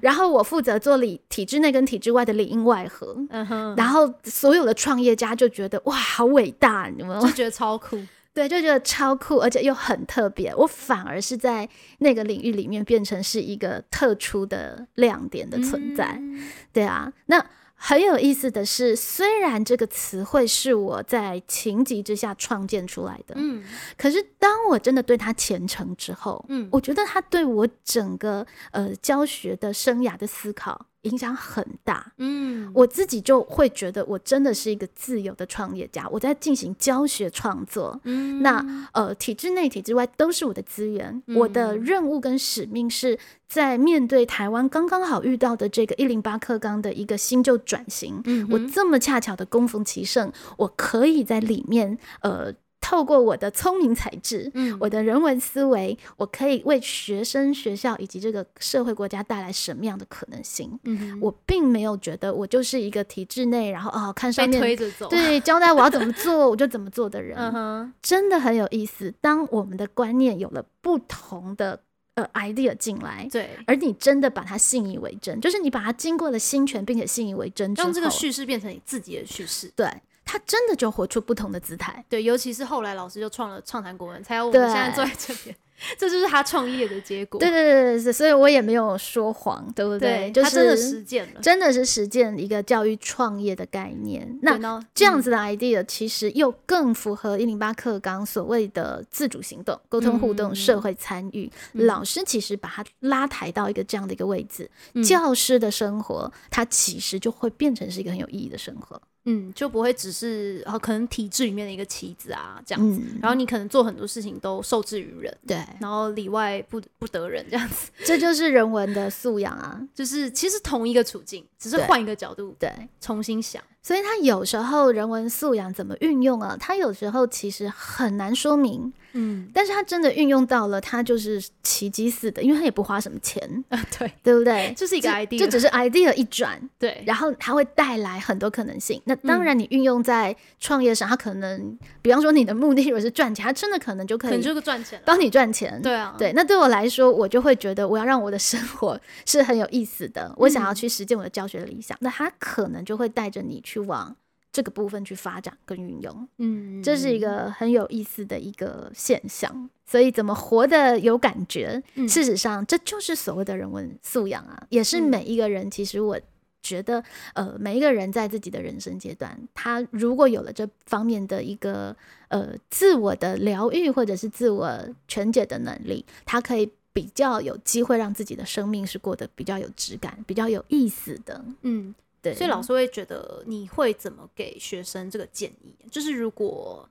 [0.00, 7.20] 然后我负责做里体制内跟体制外的里应外合，嗯哼，然后所有的创业家就觉得哇，好伟大，你们。
[7.20, 7.98] 就觉得超酷，
[8.32, 10.54] 对，就觉得超酷，而且又很特别。
[10.54, 16.16] 我反而是在那个领域里面变成是一个特殊的亮点的存在。
[16.20, 16.40] 嗯
[16.72, 23.64] 对啊，那很有意思的是，虽然这个词汇是我在情急之下创建出来的，嗯
[23.96, 32.12] 可是当我真的对它虔诚之后，嗯我觉得它对我整个呃教学的生涯的思考影响很大。
[32.18, 38.00] 嗯，我自己就会觉得，我真的是一个自由的创业家，我在进行教学创作。
[38.04, 41.22] 嗯那呃，体制内、体制外都是我的资源。
[41.36, 52.52] 我的嗯任务跟使命是在面对台湾刚刚好遇到的这个一零八课纲的一个新旧转型，嗯我这么恰巧的供逢其盛，我可以在里面呃。
[52.90, 60.76] 透过我的聪明才智，嗯我的人文思维，我可以为学生、学校以及这个社会国家带来什么样的可能性？
[60.82, 69.14] 嗯，我并没有觉得我就是一个体制内，然后哦看上面推着走，，对交代我要怎么做 我就怎么做的人，嗯哼，真的很有意思。
[69.20, 71.80] 当我们的观念有了不同的
[72.14, 79.72] 呃 idea 进来，对，而你真的把它信以为真，就是你把它经过了心权，并且信以为真让这个叙事变成你自己的叙事。
[79.76, 79.88] 对
[80.32, 82.04] 它真的就活出不同的姿态。
[82.08, 85.56] 对，尤其是后来老师就创了创谈国文，才有我们现在坐在这边，
[85.98, 87.40] 这就是他创业的结果。
[87.40, 91.40] 对对对对对，所以我也没有说谎，对不对，就是他真的实践了。
[91.40, 94.38] 真的是实践一个教育创业的概念。
[94.42, 101.50] 那这样子的 idea 其实又更符合一零八课纲所谓的自主行动、沟通互动、嗯社会参与。
[101.72, 109.00] 嗯老师其实把他拉抬到一个这样的一个位置，嗯教师的生活它其实就会变成是一个很有意义的生活。
[109.24, 113.00] 嗯，就不会只是呃，可能体制里面的一个棋子啊这样子。
[113.00, 117.90] 嗯，然后你可能做很多事情都受制于人，对，然后里外不不得人这样子。
[118.04, 119.80] 这就是人文的素养啊。
[119.94, 123.62] 就是其实同一个处境，只是换一个角度对，重新想。
[123.82, 126.56] 所以他有时候人文素养怎么运用啊？
[126.60, 134.72] 他有时候其实很难说明，嗯，但是他真的运用到了，他就是奇迹似的，因为他也不花什么钱，啊，对，对不对？
[134.76, 139.00] 就是一个 idea，就只是 idea 一转，对，然后它会带来很多可能性。
[139.06, 145.00] 那当嗯然，你运用在创业上，它可能，比方说你的目的如果是赚钱，它真的可能就可以可能就是赚钱。
[145.06, 145.80] 帮你赚钱。
[145.82, 154.16] 对啊，对，那对我来说，我就会觉得我要让我的生活 是很有意思的，我想要嗯去实践我的教学理想，那它可能就会带着你去往
[154.50, 156.28] 这个部分去发展跟运用。
[156.38, 159.70] 嗯，这是一个很有意思的一个现象。
[159.86, 161.82] 所以，怎么活得有感觉？
[161.94, 165.68] 嗯事实上，这就是所谓的人文素养啊，也是嗯每一个人。
[165.70, 166.18] 其实，我
[166.62, 167.02] 觉得，
[167.34, 171.96] 呃，每一个人在自己的人生阶段，他如果有了这方面的一个
[172.28, 174.78] 呃自我的疗愈或者是自我
[175.08, 181.44] 全解的能力，他可以比较有机会让自己的生命是过得比较有质感、比较有意思的。
[181.62, 185.74] 嗯，对，所以老师会觉得你会怎么给学生这个建议？
[185.90, 186.88] 就是如果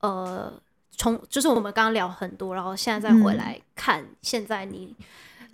[0.00, 0.52] 呃，
[0.90, 4.94] 从就是我们刚刚聊很多，然后现在再回嗯来看现在你、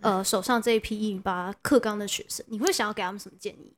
[0.00, 3.72] 呃手上这一批一零八课纲的学生，你会想要给他们什么建议？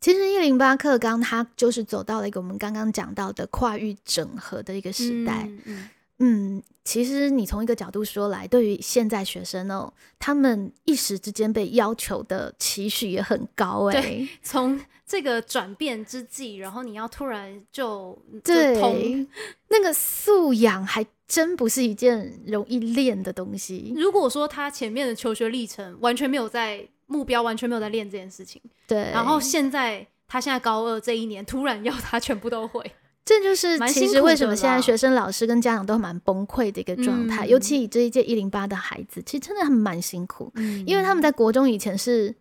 [0.00, 5.44] 其实一零八课纲它就是走到了一个我们刚刚讲到的跨域整合的一个时代。
[5.46, 5.88] 嗯嗯
[6.18, 19.26] 嗯，其实你从一个角度说来，对于现在学生哦，他们一时之间被要求的期许也很高哎、对 从这个转变之际，然后你要突然就对，
[19.68, 23.94] 那个素养还真不是一件容易练的东西。
[23.96, 32.84] 如果说他前面的求学历程完全没有在目标，完全没有在练这件事情，对，然后现在他现在高二这一年突然要他全部都会，
[33.28, 37.48] 这就是其实为什么现在学生、老师跟家长都蛮崩溃的一个状态，嗯。
[37.50, 42.34] 尤其以这一届一零八的孩子，其实真的很蛮辛苦，嗯因为他们在国中以前是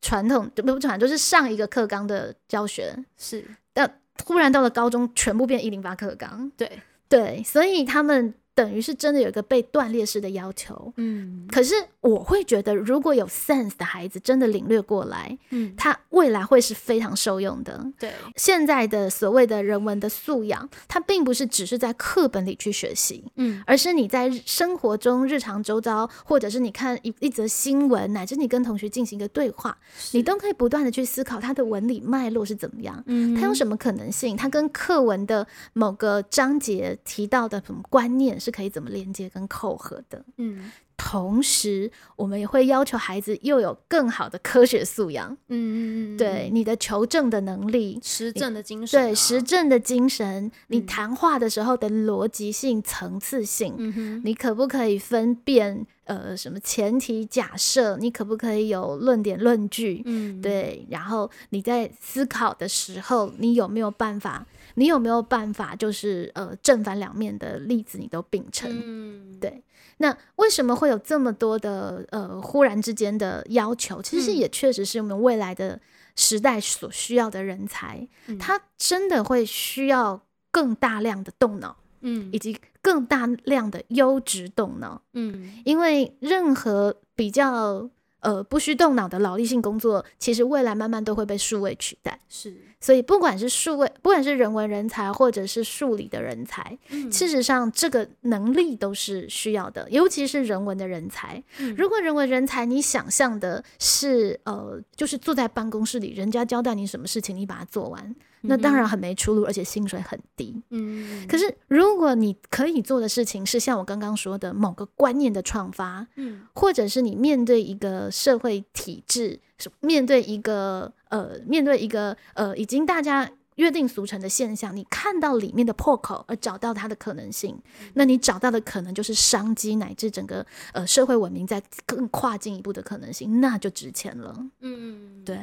[0.00, 3.44] 传统，不不传，就是上一个课纲的教学，是。
[3.74, 10.92] 但突然到了高中，全部变一零八课纲，对，对，所以他们等于是真的有一个被断裂式的要求。
[10.98, 17.86] 嗯可是我会觉得，如果有 sense 的孩子真的领略过来，嗯，他未来会是非常受用的。
[17.98, 29.78] 对，现在的所谓的人文的素养，它并不是只是在课本里去学习，嗯而是你在生活中日常周遭，或者是你看一一则新闻，乃至你跟同学进行一个对话，
[30.12, 33.02] 你都可以不断的去思考它的文理脉络是怎么样。
[33.06, 34.36] 嗯它有什么可能性？
[34.36, 40.24] 它跟课文的某个章节提到的什么观念是可以怎么连接跟扣合的？
[40.38, 40.70] 嗯
[41.02, 57.96] 同时，我们也会要求孩子又有更好的科学素养，嗯嗯嗯，对你的求证的能力，实证的精神啊，对实证的精神，你嗯谈话的时候的逻辑性、层次性，嗯哼，你可不可以分辨呃什么前提假设？
[57.96, 60.02] 你可不可以有论点论据？
[60.04, 64.46] 嗯，对，然后你在思考的时候，你有没有办法？
[64.74, 68.70] 你有没有办法，就是呃正反两面的例子你都秉承？
[68.70, 69.60] 嗯，对
[70.02, 74.00] 那为什么会有这么多的呃忽然之间的要求？
[74.00, 74.36] 其实嗯。
[74.36, 75.78] 也确实是我们未来的
[76.16, 78.38] 时代所需要的人才，嗯。
[78.38, 82.30] 他真的会需要更大量的动脑，嗯。
[82.32, 85.52] 以及更大量的优质动脑，嗯。
[85.66, 92.18] 因为任何比较呃不需动脑的劳力性工作，其实未来慢慢都会被数位取代。
[92.28, 101.42] 是，所以不管是数位，不管是人文人才或者是数理的人才，嗯事实上这个能力都是需要的，尤其是人文的人才。
[101.58, 110.60] 嗯如果人文人才你想象的是呃，就是坐在办公室里，人家交代你什么事情，你把它做完，那当然很没出路，而且薪水很低。
[110.70, 127.60] 嗯，可是如果你可以做的事情是像我刚刚说的某个观念的创发，嗯或者是你面对一个社会体制，是面对一个呃，面对一个呃，已经大家约定俗成的现象，你看到里面的破口，而找到它的可能性，
[127.92, 134.34] 那你找到的可能就是商机，乃至整个呃社会文明在更跨进一步的可能性，那就值钱了。
[134.60, 135.38] 嗯，对，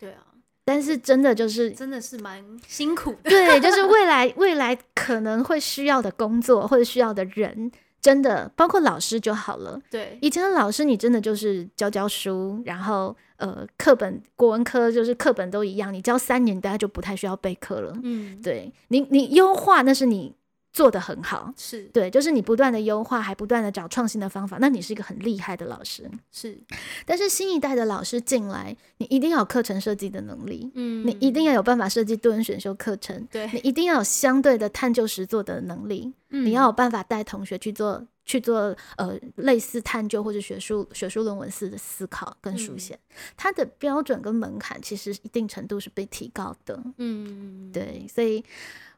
[0.00, 0.24] 对啊，
[0.64, 3.30] 但是真的就是真的是蛮辛苦的。
[3.30, 9.80] 对，就是 未来未来可能会需要的工作或者需要的人，真的包括老师就好了。
[9.90, 17.92] 对，以前的老师，你真的就是教教书，然后呃，课本国文科就是课本都一样，你教三年，大家就不太需要备课了。
[18.02, 20.34] 嗯，对你，你优化那是你
[20.72, 21.82] 做的很好，是。
[21.92, 26.10] 对，就是你不断的优化，还不断的找创新的方法，那你是一个很厉害的老师。
[26.30, 26.58] 是，
[27.04, 36.46] 但是新一代的老师进来，你一定要有课程设计的能力，嗯，你一定要有办法设计多元选修课程，对，你一定要有相对的探究实作的能力，嗯。
[36.46, 42.78] 你要有办法带同学去做去做呃类似探究或者学术学术论文式的思考跟书嗯。
[42.78, 42.98] 写，
[43.36, 46.82] 它的标准跟门槛其实一定程度是被提高的。
[46.96, 48.42] 嗯，对，所以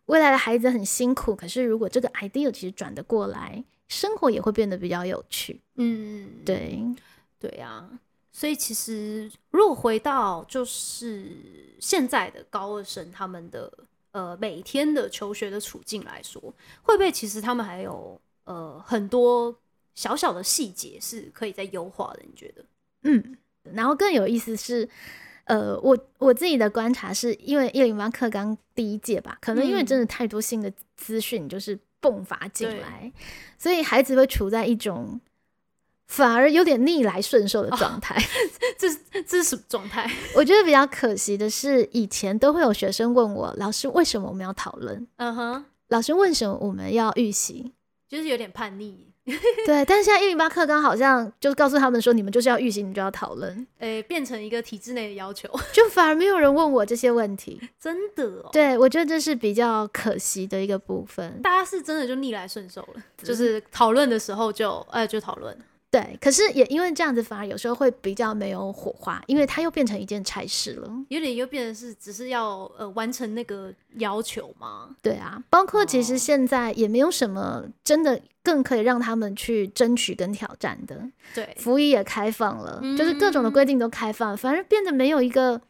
[0.06, 5.60] 未来的孩子很辛苦，可是如果这个 idea 其实转得过来，生活也会变得比较有趣。
[5.76, 6.78] 嗯，对，
[7.40, 7.88] 对啊，
[8.30, 11.26] 所以其实如果回到就是
[11.80, 13.72] 现在的高二生他们的
[14.12, 16.40] 呃每天的求学的处境来说，
[16.82, 19.56] 会不会其实他们还有呃很多
[19.94, 22.20] 小小的细节是可以再优化的？
[22.26, 22.64] 你觉得？
[23.02, 23.38] 嗯，
[23.72, 24.88] 然后更有意思是。
[25.44, 33.12] 呃，我我自己的观察是因为一零八课纲第一届吧，可能因为嗯真的太多新的资讯就是迸发进对来，
[33.58, 35.20] 所以孩子会处在一种
[36.06, 38.16] 反而有点逆来顺受的状态。
[38.78, 40.10] 这是这是什么状态？
[40.34, 45.06] 我觉得比较可惜的是，以前都会有学生问我，老师为什么我们要讨论？
[45.16, 47.72] 嗯哼，老师为什么我们要预习？
[48.08, 49.12] 就是有点叛逆，
[49.64, 57.60] 对，但是现在一零八课纲好像就是告诉他们说，你们就是要预习，你就要讨论，诶、变成一个体制内的要求， 就反而没有人问我这些问题。
[57.80, 58.50] 真的哦。
[58.52, 61.40] 对我觉得这是比较可惜的一个部分。
[61.42, 65.56] 大家是真的就逆来顺受了，就是讨论的时候就呃就讨论，
[65.94, 70.90] 对，可是也因为这样子，反而有时候会比较没有火花，因为它又变成一件差事了。
[71.08, 74.88] 有点又变成是只是要呃完成那个要求嘛。
[75.00, 81.00] 对啊，包括其实哦现在也没有什么真的更可以让他们去争取跟挑战的。
[81.32, 85.60] 对，服役也开放了，就是各种的嗯规定都开放了，反而变得没有一个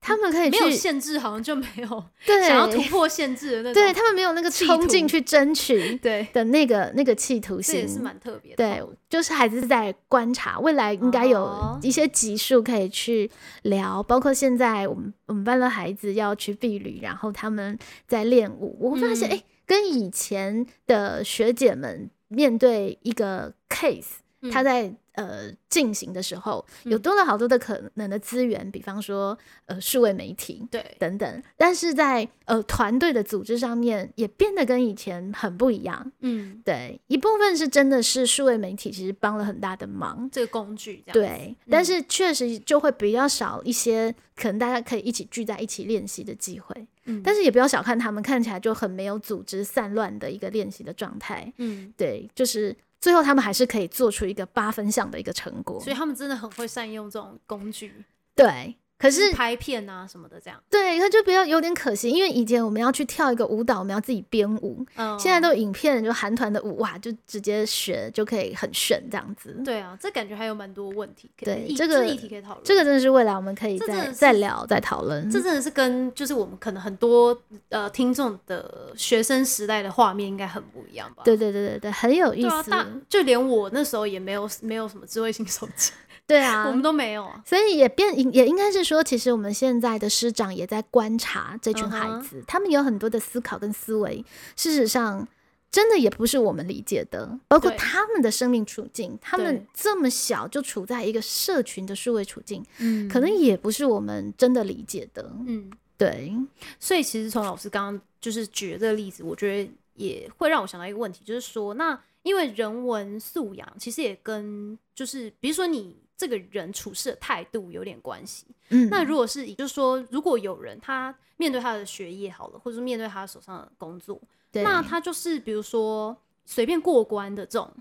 [0.00, 3.74] 他们可以没有限制，好像就没有 对想要突破限制的那种。
[3.74, 8.02] 对他们没有那个冲劲去争取 对，的那个那个企图这也是心。
[8.02, 8.56] 蛮特别的。
[8.56, 13.30] 对，就是孩子在观察，未来应该有哦一些集数可以去
[13.62, 36.10] 聊，包括现在我们我们班的孩子要去避旅，然后他们在练舞，我会发现，嗯哎、跟以前的学姐们面对一个 case，嗯他在呃进行的时候，有嗯多了好多的可能的资源，比方说呃数位媒体对等等，但是在呃团队的组织上面也变得跟以前很不一样。
[36.20, 41.28] 嗯，对，一部分是真的是数位媒体其实帮了很大的忙，这个工具这样。
[41.28, 46.86] 对，但嗯是确实就会比较少一些可能大家可以一起聚在一起练习的机会。
[47.04, 51.50] 嗯，但是也不要小看他们，看起来就很没有组织、散乱的一个练习的状态。
[51.56, 55.80] 嗯，对，就是最后他们还是可以做出一个八分项的一个成果。
[55.80, 60.62] 所以他们真的很会善用这种工具，对，可是拍片啊什么的这样。
[60.68, 69.58] 对，他就比较有点可惜，因为以前我们要去跳一个舞蹈，我们要自己编舞，嗯，现在都影片就韩团的舞哇，就直接学就可以很炫这样子。
[69.64, 71.64] 对啊，这感觉还有蛮多问题可以。
[71.64, 72.60] 议对这个议题可以讨论。
[72.64, 75.30] 这个真的是未来我们可以再再聊、再讨论。
[75.30, 77.36] 这真的是跟就是我们可能很多
[77.70, 81.22] 呃听众的学生时代的画面应该很不一样吧？
[81.24, 82.70] 对对对对对，很有意思。
[82.70, 85.92] 大就连我那时候也没有没有什么智慧型手机，
[86.30, 87.24] 对啊，我们都没有。
[87.24, 87.42] 啊。
[87.44, 94.24] 所以也变也应该是说，其实我们现在的师长也在观察这群孩嗯子，他们有很多的思考跟思维，
[94.54, 95.26] 事实上
[95.70, 103.08] 真的也不是我们理解的，包括他们的生命处境，他们这么小就处在一个社群的数位处境，嗯。
[103.08, 105.32] 可能也不是我们真的理解的。
[105.46, 106.32] 嗯，对，
[106.78, 118.44] 所以其实从老师刚刚就是举的这个例子，我觉得也会让我想到一个问题，就是说，那因为人文素养其实也跟就是比如说你这个人处事的态度有点关系。
[118.68, 124.20] 嗯，那如果是以就是说，如果有人他面对他的学业好了，或者是面对他手上的工作，
[124.52, 126.14] 那他就是比如说
[126.44, 127.72] 随便过关的这种，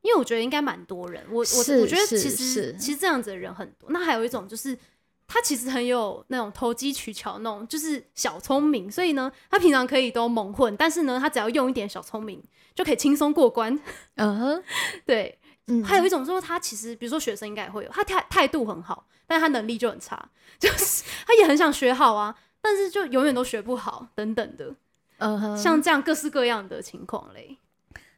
[0.00, 2.74] 因为我觉得应该蛮多人，我我我觉得其实是。
[2.78, 3.90] 其实这样子的人很多。
[3.90, 4.74] 那还有一种就是
[5.28, 12.42] 他其实很有那种投机取巧那种，就是小聪明，所以呢，他平常可以都蒙混，但是呢，他只要用一点小聪明，
[12.74, 13.78] 就可以轻松过关。
[14.14, 14.62] 嗯哼，
[15.04, 15.38] 对，
[15.68, 24.74] 嗯，还有一种说他其实，比如说学生应该也会有，他态态度很好，但是他能力就很差，就是他也很想学好啊，但是就永远都学不好等等的，
[25.18, 27.56] 嗯哼，像这样各式各样的情况嘞。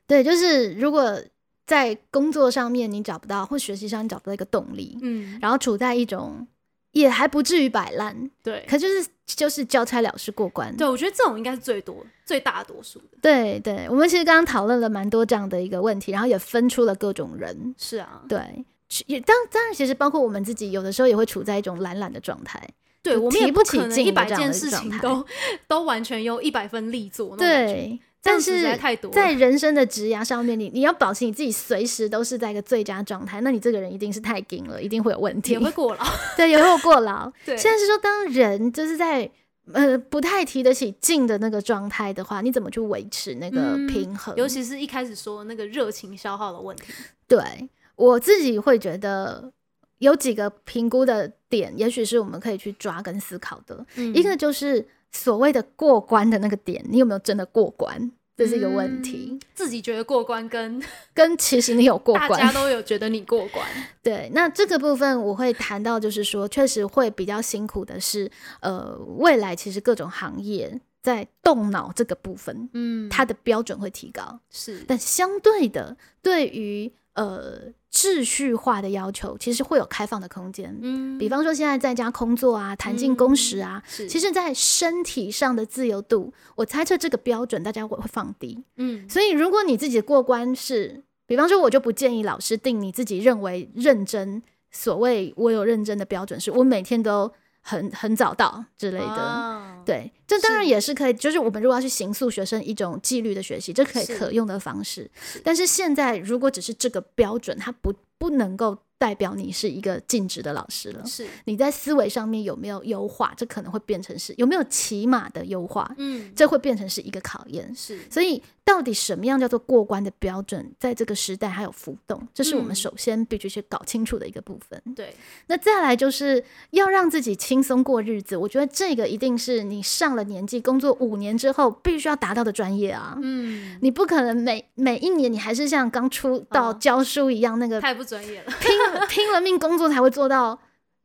[0.06, 1.18] 对，就是如果
[1.66, 6.46] 在工作上面你找不到，或学习上你找不到一个动力，嗯，然后处在一种
[6.92, 10.74] 也还不至于摆烂，对，可就是就是交差了事过关。
[10.76, 13.18] 对，我觉得这种应该是最多、最大多数的。
[13.22, 17.74] 对对，我们其实刚刚讨论了蛮多这样的一个问题，然后也分出了各种人。
[17.78, 22.62] 是啊，对，其也当当然，其实包括我们自己，有的时候也会处在一种懒懒的状态。
[23.02, 25.26] 对我们也不提不起可能一百件事情都
[25.68, 27.36] 都完全用一百分力做。
[27.36, 28.76] 对，但是
[29.12, 35.58] 在人生的职涯上面，你你要保持你自己随时都是在一个最佳状态，那你这个人一定是太紧了，一定会有问题也。
[35.58, 36.04] 会过劳。
[36.34, 37.30] 对，也会有过劳。
[37.44, 39.30] 对，现在是说，当人就是在
[39.72, 44.34] 呃不太提得起劲的那个状态的话，你怎么去维持那个嗯平衡？
[44.36, 46.84] 尤其是一开始说那个热情消耗的问题。
[47.28, 49.52] 对我自己会觉得
[49.98, 53.84] 有几个评估的点，也许是我们可以去抓跟思考的。
[53.96, 58.10] 嗯一个就是所谓的过关的那个点，你有没有真的过关？
[58.36, 60.82] 这是一个问题，自己觉得过关，跟
[61.14, 62.50] 跟其实你有过大家。
[62.50, 63.64] 都有觉得你过关。
[64.02, 68.28] 对，那这个部分我会谈到，就是说，确实会比较辛苦的是，
[68.60, 80.76] 呃，未来其实各种行业在动脑这个部分，嗯，它的标准会提高，是但相对的，对于呃秩序化的要求，其实会有开放的空间。
[80.82, 88.64] 嗯，比方说，现在在家工作啊，弹性工时啊，是其实，在身体上的自由度，我猜测这个标准大家会会放低。
[88.76, 97.32] 嗯所以，如果你自己的过关是，比方说，我就不建议老师定你自己认为认真，所谓我有认真的标准，是我每天都
[97.64, 99.04] 很很早到之类的。
[99.06, 105.10] 啊对，这当然也是可以，就是我们如果要去形塑学生一种纪律的学习，这可以可用的方式。
[105.42, 111.04] 但是现在如果只是这个标准，它不不能够代表你是一个尽职的老师了。
[111.04, 117.70] 是你在思维上面有没有优化，这可能会变成是有没有起码的优化，嗯这会变成是一个考验。
[117.76, 124.80] 是所以，到底什么样叫做过关的标准，在这个时代还有浮动，这是我们嗯首先必须去搞清楚的一个部分。
[124.96, 125.14] 对
[125.48, 133.18] 那再来就是要让自己轻松过日子，我觉得这个一定是你上了年纪、工作五年之后必须要达到的专业啊。
[133.20, 138.70] 嗯你不可能每每一年你还是像刚出道哦教书一样，那个太不专业了，拼
[139.08, 140.58] 拼了命工作才会做到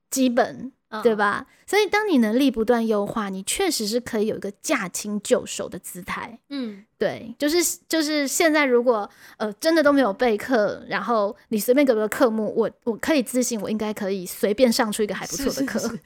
[0.10, 1.14] 基本，嗯对？
[1.14, 1.46] 吧？
[1.68, 6.40] 所以当你能力不断优化，你确实是可以有一个驾轻就熟的姿态。
[6.50, 15.80] 嗯对，就是就是现在，如果呃真的都没有备课，然后你随便给个科目，我我可以自信，我应该可以随便上出一个还不错的课。
[15.80, 16.00] 是是是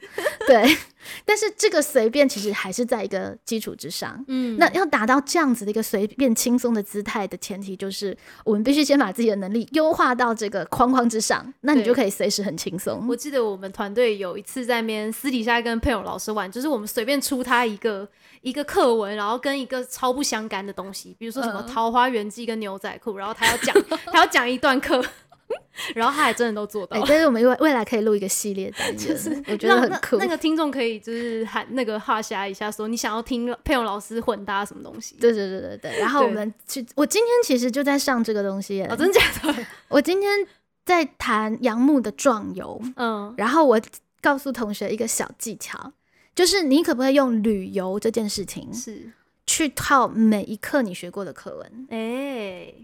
[0.46, 0.76] 对，
[1.24, 4.24] 但是这个随便其实还是在一个基础之上。
[4.28, 13.04] 嗯，那要达到这样子的一个随便轻松的姿态的前提，就是我们必须先把自己的能力优化到这个框框之上，那你就可以随时很轻松。
[13.08, 18.08] 我记得我们团队有一次在面私底下跟配偶老师玩，就是我们随便出他一个
[18.44, 23.74] 一个课文，然后跟一个超不相干的东西，比如说什么嗯《桃花源记》跟牛仔裤，然后他要讲
[24.12, 25.02] 他要讲一段课，
[25.96, 27.02] 然后他还真的都做到哎、。
[27.08, 30.18] 但是我们未未来可以录一个系列单元， 我觉得很酷。
[30.18, 35.16] 那个听众可以就是喊那个哈虾一下，说你想要听佩蓉老师混搭什么东西？
[35.18, 38.86] 对对对对对，然后我对们去，我今天其实就在上这个东西耶。
[38.90, 39.22] 哦，真的假
[39.52, 39.66] 的？
[39.88, 40.46] 我今天
[40.84, 43.80] 在谈杨牧的壮游，嗯，然后我
[44.20, 45.92] 告诉同学一个小技巧，
[46.34, 49.12] 就是你可不可以用旅游这件事情是，
[49.46, 51.86] 去套每一课你学过的课文？
[51.90, 52.74] 哎、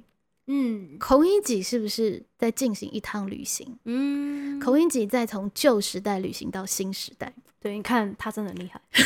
[0.47, 3.79] 嗯孔乙己是不是在进行一趟旅行？
[3.85, 8.81] 嗯，孔乙己在从旧时代旅行到新时代，对，你看他真的很厉害，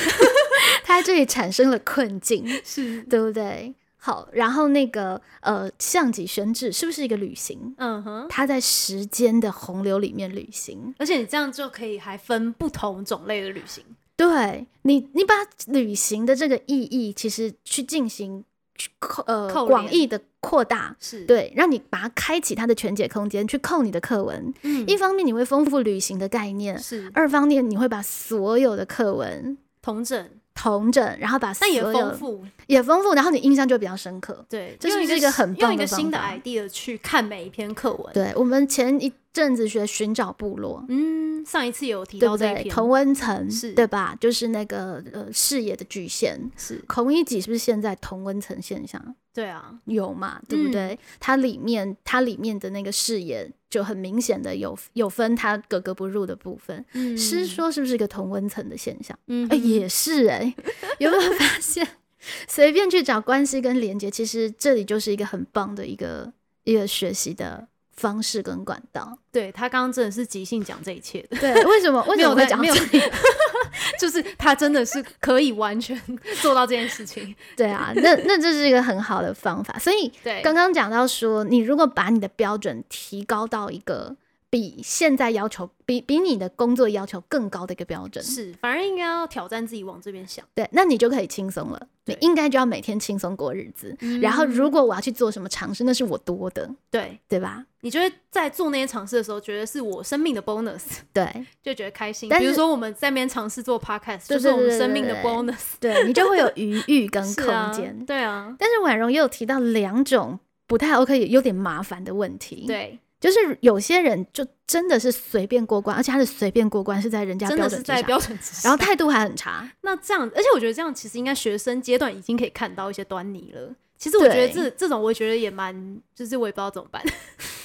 [0.84, 3.74] 他这里产生了困境，是，对不对？
[3.96, 7.74] 好，然后那个呃，项脊轩志是不是一个旅行？
[7.78, 8.26] 嗯哼。
[8.28, 13.82] 他在时间的洪流里面旅行，而且你这样就可以还分不同种类的旅行，
[14.16, 15.34] 对你，你把
[15.66, 18.44] 旅行的这个意义，其实去进行
[18.76, 24.52] 去扣呃广义的扩大，是，对，让你把它开启它的全解空间，去扣你的课文。
[24.62, 34.44] 嗯，一方面你会丰富旅行的概念，是二方面你会把所有的课文同整，同整，然后把所有也有丰富，也丰富，然后你印象就比较深刻。
[34.48, 42.18] 对，这是一个很棒用一个新的 idea 去看每一篇课文，，对我们前一阵子学寻找部落，嗯，上一次有提？
[42.18, 44.16] 到这一篇，同温层是对吧？
[44.20, 46.50] 就是那个呃视野的局限。
[46.56, 49.14] 是孔乙己是不是现在同温层现象？
[49.34, 50.96] 对啊，有嘛，对不对？
[51.18, 56.84] 它里面它里面的那个誓言就很明显的有有分它格格不入的部分。
[56.92, 59.18] 嗯诗说是不是一个同温层的现象？
[59.26, 60.54] 嗯哎、也是哎、
[61.00, 61.86] 有没有发现？
[62.48, 66.32] 随便去找关系跟连接，其实这里就是一个很棒的一个
[66.62, 69.16] 一个学习的方式跟管道。
[69.32, 73.02] 对他刚刚真的是即兴讲这一切的，对，为什么为没什么会讲这里？
[73.98, 76.00] 就是他真的是可以完全
[76.40, 77.34] 做到这件事情。
[77.56, 79.76] 对啊，那那这是一个很好的方法。
[79.78, 84.14] 所以对，刚刚讲到说，你如果把你的标准提高到一个
[84.54, 90.44] 比现在要求比比你的工作要求更高的一个标准，是，反而应该要挑战自己往这边想。
[90.54, 91.88] 对，那你就可以轻松了。
[92.04, 93.96] 你应该就要每天轻松过日子。
[94.20, 97.64] 然后，如果我要去做什么尝试，那是我多的，对对吧？
[97.80, 100.82] 你就会在做那些尝试的时候，觉得是我生命的 bonus，
[101.12, 102.28] 对就觉得开心。
[102.28, 105.72] 但比如说我们在那边尝试做 podcast，就是我们生命的 bonus。
[105.80, 108.06] 对，你就会有余裕跟 是空啊间。
[108.06, 110.38] 对啊，但是婉容也有提到两种
[110.68, 118.38] 不太 OK、有点麻烦的问题。，对，就是有些人就真的是随便过关，而且他的随便过关是在人家真的是在标准。
[118.62, 119.66] 然后态度还很差。
[119.80, 123.74] 那这样，而且我觉得这样其实应该学生阶段已经可以看到一些端倪了。
[123.96, 127.02] 其实我觉得这这种，我觉得也蛮，就是我也不知道怎么办。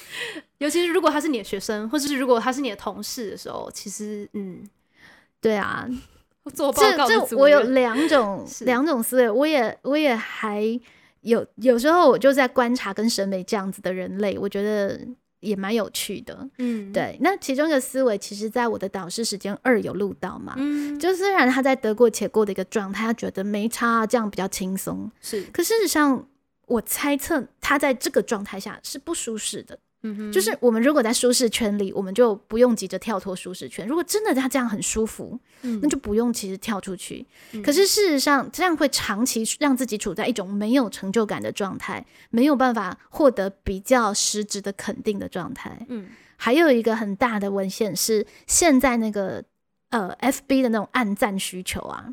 [0.56, 4.66] 尤其是如果他是你的学生，或者是如果他是你的同事的时候，其实嗯，
[5.42, 5.86] 对啊，
[6.54, 10.64] 做报这告的组这我有两种两种思维，我也我也还
[11.20, 14.98] 有有时候我就在观察跟审美这样子的人类，我觉得
[15.40, 16.48] 也蛮有趣的。
[16.58, 20.54] 嗯，对，那其中一个思维，其实在我的导师时间二有录到嘛。
[20.56, 25.10] 嗯，就虽然他在得过且过的一个状态，他觉得没差啊，这样比较轻松。
[25.20, 26.26] 是，可事实上，
[26.66, 29.78] 我猜测他在这个状态下是不舒适的。
[30.02, 33.86] 嗯哼，就是我们如果在舒适圈里，我们就不用急着跳脱舒适圈。
[33.86, 37.26] 如果真的他这样很舒服，嗯那就不用其实跳出去。
[37.52, 45.86] 嗯可是事实上，这样会长期让自己处在一种没有成就感的状态，没有办法获得比较实质的肯定的状态。
[45.88, 46.06] 嗯
[46.42, 49.44] 还有一个很大的文献是现在那个
[49.90, 52.08] 呃 FB 的那种暗赞需求啊，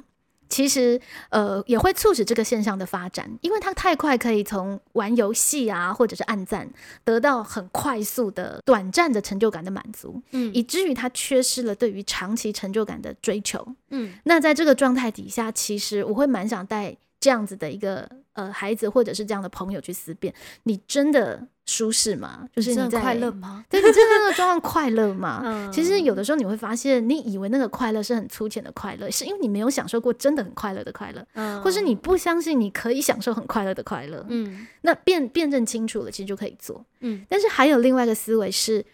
[0.50, 6.70] 其实呃也会促使这个现象的发展，因为它太快可以从玩游戏啊或者是暗赞
[7.04, 13.66] 得到很快速的短暂的成就感的满足，嗯以至于它缺失了对于长期成就感的追求。
[13.90, 16.96] 嗯那在这个状态底下，其实我会蛮想带
[17.28, 22.48] 这样子的一个呃孩子或者是这样的朋友去思辨：你真的舒适吗？
[22.56, 23.64] 就是你在快乐吗？
[23.70, 25.42] 对你真的那个状况快乐吗？
[25.44, 34.26] 嗯其实有的时候你会发现，你以为那个快乐是很粗浅的快乐，是因为你没有享受过真的很快乐的快乐，嗯或是你不相信你可以享受很快乐的快乐。
[34.30, 36.86] 嗯那辨辨认清楚了，其实就可以做。
[37.02, 38.86] 嗯但是还有另外一个思维是，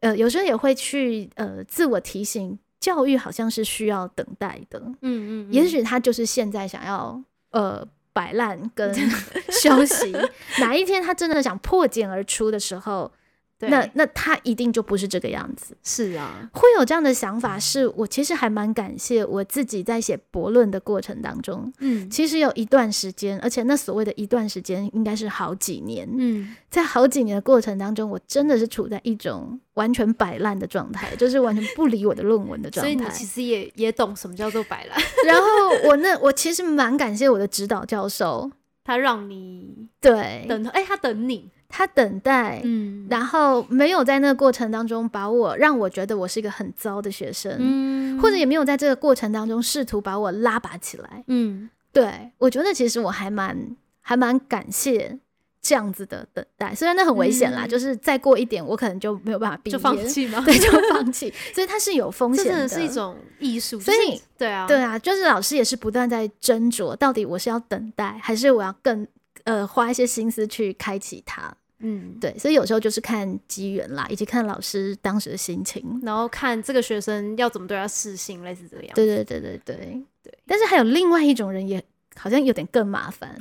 [0.00, 4.80] 呃，有时候也会去呃自我提醒，教育好像是需要等待的。
[5.02, 7.22] 嗯嗯，也许他就是现在想要
[7.54, 8.94] 呃摆烂跟
[9.50, 10.12] 休息，
[10.58, 13.23] 哪一天他真的想破茧而出的时候，对
[13.68, 15.76] 那那他一定就不是这个样子。
[15.82, 22.08] 是啊，会有这样的想法，是我其实还蛮感谢我自己在写博论的过程当中，嗯。
[22.10, 26.54] 其实有一段时间，而且那所谓的一段时间应该是好几年，嗯。
[26.70, 32.92] 在好几年的过程当中，我真的是处在一种完全摆烂的状态， 就是完全不理我的论文的状态。
[32.92, 35.46] 所以你其实也也懂什么叫做摆烂，然后
[35.84, 38.50] 我那我其实蛮感谢我的指导教授，
[38.82, 43.04] 他让你对，等，哎，他等你，他等待，嗯。
[43.10, 48.20] 然后没有在那个过程当中把我让我觉得我是一个很糟的学生，嗯。
[48.20, 51.24] 或者也没有在这个过程当中试图把我拉拔起来。
[51.26, 51.68] 嗯。
[51.92, 55.18] 对我觉得其实我还蛮还蛮感谢
[55.60, 57.68] 这样子的等待，虽然那很危险啦，嗯。
[57.68, 60.40] 就是再过一点我可能就没有办法毕业，就放弃吗？
[60.46, 62.68] 对，就放弃，所以它是有风险的。
[62.68, 69.04] 是一种艺术，所以就是对啊，对啊，就是老师也是不断在斟酌，到底我是要等待，还是我要更
[69.42, 71.52] 呃花一些心思去开启它。
[71.78, 76.00] 嗯，对，所以有时候就是看机缘啦，以及看老师当时的心情。
[76.02, 78.94] 然后看这个学生要怎么对他试性，类似这个样。
[78.94, 80.38] 对对对对对对。
[80.46, 81.84] 但是还有另外一种人，也
[82.16, 83.38] 好像有点更麻烦。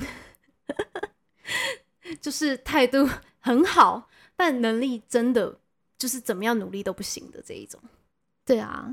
[2.22, 3.08] 就是态度
[3.40, 5.58] 很好，但能力真的
[5.98, 7.80] 就是怎么样努力都不行的这一种，
[8.46, 8.90] 对啊，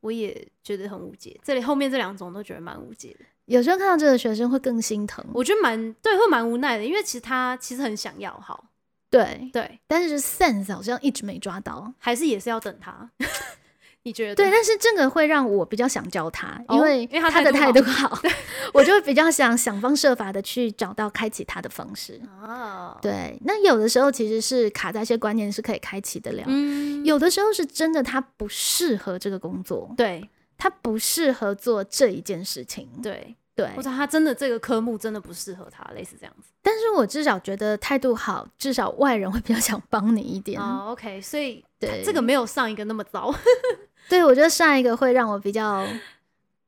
[0.00, 1.38] 我也觉得很无解。
[1.42, 5.24] 这里后面这两种都觉得蛮无解的，有时候看到这个学生会更心疼。
[5.32, 8.64] 我觉得蛮对，会蛮无奈的，因为其实他其实很想要好，
[9.12, 11.92] 对，对，但是就是 sense 好像一直没抓到。
[11.98, 13.10] 还是也是要等他。
[14.04, 14.34] 你觉得？
[14.34, 18.18] 对，但是这个会让我比较想教他，哦因为因为他他的态度好，
[18.74, 22.20] 我就会比较想想方设法的去找到开启他的方式。
[22.42, 32.88] 哦，对，那有的时候其实是卡在一些观念是可以开启的了，嗯，有的时候是真的他不适合这个工作，对他不适合做这一件事情。
[33.00, 33.36] 对，
[33.66, 36.48] 对或者他真的这个科目真的不适合他，类似这样子。
[36.62, 40.60] 但是我至少觉得态度好，至少外人会比较想帮你一点。
[40.60, 43.34] 哦，OK，所以对这个没有上一个那么糟。
[44.08, 45.86] 对，我觉得上一个会让我比较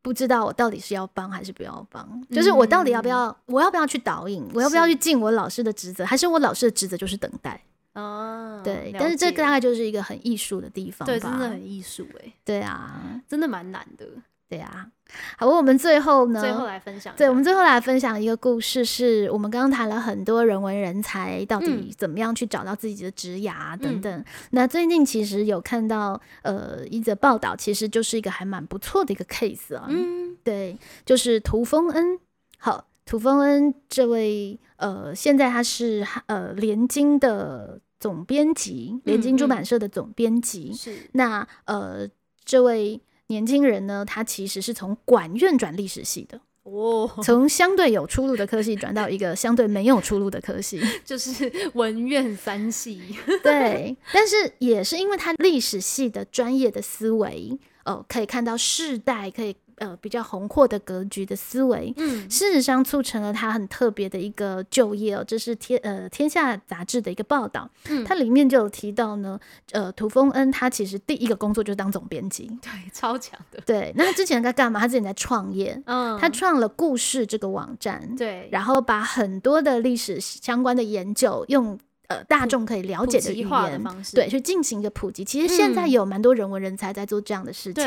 [0.03, 7.63] 不知道我到底是要帮还是不要帮，就是我到底要不要，我要不要去导引，我要不要去尽我老师的职责，还是我老师的职责就是等待？
[7.95, 11.13] 哦，对，但是这个大概就是一个很艺术的地方吧。
[11.13, 14.07] 对，真的很艺术哎，对啊，真的蛮难的。
[14.49, 14.89] 对啊。
[15.37, 16.41] 好，我们最后呢？
[16.41, 24.25] 最后来分享对，我们最后来分享一个故事，是我们刚刚谈了很多人文人才到嗯底怎么样去找到自己的职涯等等。
[24.51, 29.87] 那最近其实有看到呃一则报道，其实就是一个还蛮不错的一个 case 啊。
[29.89, 32.19] 嗯对，就是涂峰恩。
[32.59, 40.73] 好，涂峰恩这位呃，现在他是呃联经的总编辑，联经出嗯版社的总编辑。
[40.73, 42.09] 是那呃，
[42.45, 50.81] 这位年轻人呢，他其实是从管院转历史系的，哦，从相对有出路的科系转到一个相对没有出路的科系。
[51.05, 53.01] 就是文院三系，
[53.43, 61.93] 对，但是也是因为他历史系的专业的思维，呃，可以看到世代，可以呃比较宏阔的格局的思维。
[61.97, 69.39] 嗯事实上，促成了他很特别的一个就业哦，这是天呃《天下》杂志的一个报道，嗯，它里面就有提到呢，
[69.73, 74.81] 呃，涂峰恩他其实第一个工作就是当总编辑，对超强的，对，那他之前在干嘛？
[74.81, 81.79] 他之前在创业，嗯，他创了故事这个网站，对，然后把很多的历史相关的研究用
[82.19, 83.83] 呃大众可以了解的语言。
[83.83, 85.25] 方式，对，去进行一个普及。
[85.25, 87.85] 其实现在嗯有蛮多人文人才在做这样的事情，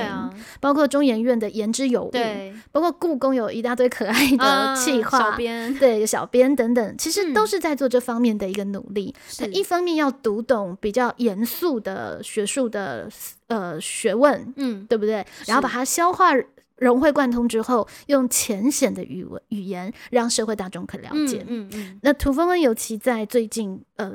[0.60, 5.36] 包括中研院的言之有物，对包括故宫有一大堆可爱的啊企划，
[5.80, 9.16] 对小编等等，其实都嗯是在做这方面的一个努力。
[9.38, 13.10] 他一方面要读懂比较严肃的学术的
[13.48, 15.26] 呃学问，嗯对不对？
[15.46, 16.34] 然后把它消化。
[16.78, 21.44] 融会贯通之后，用浅显的语文语言让社会大众可了解。
[21.48, 24.14] 嗯嗯那涂峰恩尤其在最近呃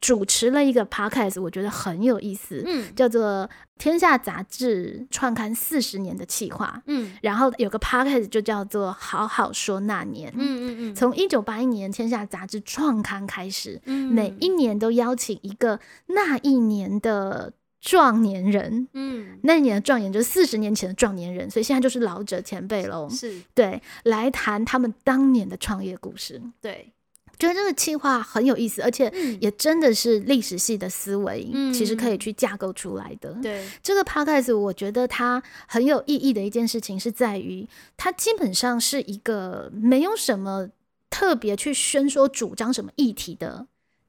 [0.00, 3.48] 主持了一个 podcast，我觉得很有意思，嗯叫做
[3.78, 10.30] 《天下杂志创刊四十年的企划》，嗯然后有个 podcast 就叫做《好好说那年》。
[10.36, 19.38] 嗯嗯嗯，从一九八一年《天下》杂志创刊开始，嗯每一年都邀请一个那一年的壮年人，嗯。
[19.42, 23.08] 那一年的壮年就是四十年前的壮年人，所以现在就是老者前辈喽。
[23.10, 23.42] 是。
[23.54, 26.40] 对，来谈他们当年的创业故事。
[26.60, 26.92] 对，
[27.38, 29.38] 觉得这个企划很有意思，而且嗯。
[29.40, 31.72] 也真的是历史系的思维，嗯。
[31.72, 33.32] 其实可以去架构出来的。
[33.42, 40.70] 对，这个 podcast 我觉得它很有意义的一件事情是在于，它基本上是一个没有什么
[41.08, 43.66] 特别去宣说主张什么议题的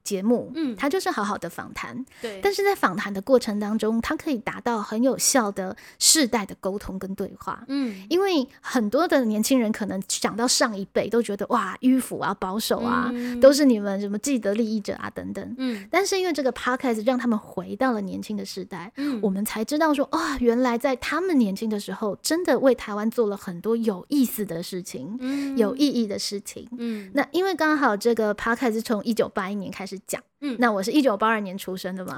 [0.08, 2.04] 节目，嗯他就是好好的访谈。
[2.22, 7.64] 对，但是在访谈的过程当中，他可以达到很有效的世代的沟通跟对话。
[7.68, 15.54] 嗯因为很多的年轻人可能想到上一辈都觉得哇迂腐啊、保守啊，嗯都是你们什么既得利益者啊等等。
[15.58, 26.66] 嗯但是因为这个 podcast 让他们回到了年轻的时代，嗯我们才知道说哦、原来在他们年轻的时候，真的为台湾做了很多有意思的事情，嗯有意义的事情。
[26.78, 30.56] 嗯那因为刚好这个 podcast 是从一九八一年开始讲，嗯。
[30.58, 32.14] 那我是一九八二年出生的嘛，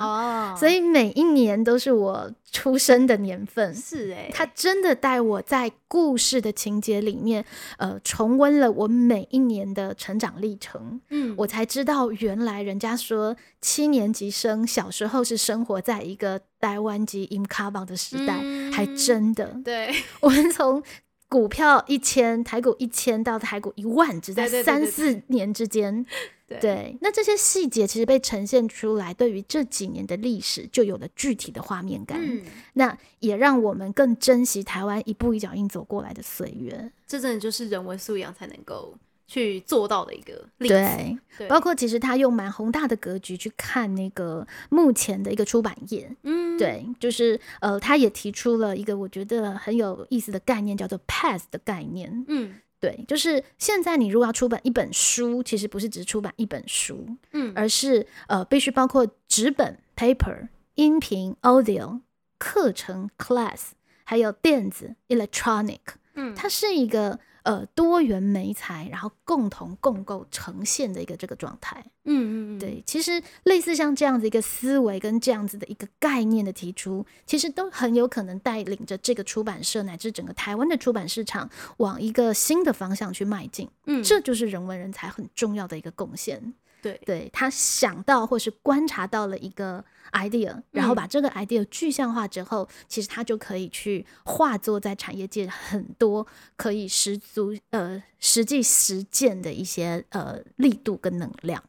[0.52, 3.74] 哦，所以每一年都是我出生的年份。
[3.74, 4.12] 是。
[4.12, 7.44] 哎，他真的带我在故事的情节里面，
[7.78, 11.00] 呃，重温了我每一年的成长历程。
[11.10, 11.34] 嗯。
[11.38, 18.34] 我才知道，原来人家说七年级生小时候是生活在一个台湾及 im 卡邦的时代，
[18.72, 18.96] 还嗯。
[18.96, 19.56] 真的。
[19.64, 19.94] 对。
[20.20, 20.82] 我们从
[21.30, 26.04] 股票一千，台股一千到台股一万，只在三四年之间。
[26.50, 32.18] 对对，那这些细节其实被呈现出来，对于这几年的历史就有了具体的画面感。
[32.20, 36.90] 嗯，那也让我们更珍惜台湾一步一脚印走过来的岁月。
[37.06, 38.92] 这真的就是人文素养才能够
[39.30, 46.10] 去做到的一个例子，对，对，包括其实他用蛮宏大的格局去看那个目前的一个出版业。
[46.24, 46.58] 嗯。
[46.58, 52.24] 对，就是呃，他也提出了一个我觉得很有意思的概念，叫做 “pass” 的概念。
[52.26, 52.56] 嗯。
[52.80, 57.52] 对，就是现在你如果要出版一本书，其实不是只出版一本书，嗯。
[57.54, 61.36] 而是呃必须包括纸本 （paper）、音频、
[62.36, 63.70] 课程 （class），
[64.02, 65.78] 还有电子 （electronic）。
[66.14, 66.34] 嗯。
[66.34, 71.84] 它是一个呃多元媒材，然后共同共构呈现的一个这个状态。
[72.04, 83.68] 嗯嗯嗯，对，其实类似像这样子一个思维跟这样子的一个概念的提出，其实都很有可能带领着这个出版社乃至整个台湾的出版市场往一个新的方向去迈进。
[83.86, 86.54] 嗯这就是人文人才很重要的一个贡献。
[86.82, 87.00] 对。
[87.04, 90.96] 对他想到或是观察到了一个 idea，然后嗯。
[90.96, 96.26] 把这个 idea 具象化之后，其实他就可以去化作在产业界很多
[96.56, 101.62] 可以实足呃实际实践的一些呃力度跟能量。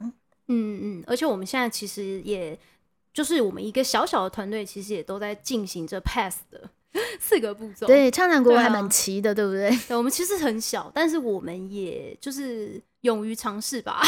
[0.47, 2.59] 嗯嗯，而且我们现在其实也
[3.13, 6.69] 就是我们一个小小的团队，其实也都在进行着 pass 的
[7.19, 7.87] 四个步骤。
[7.87, 9.69] 对，畅谈国还蛮齐的，对不对？
[9.87, 14.01] 对，我们其实很小，但是我们也就是勇于尝试吧。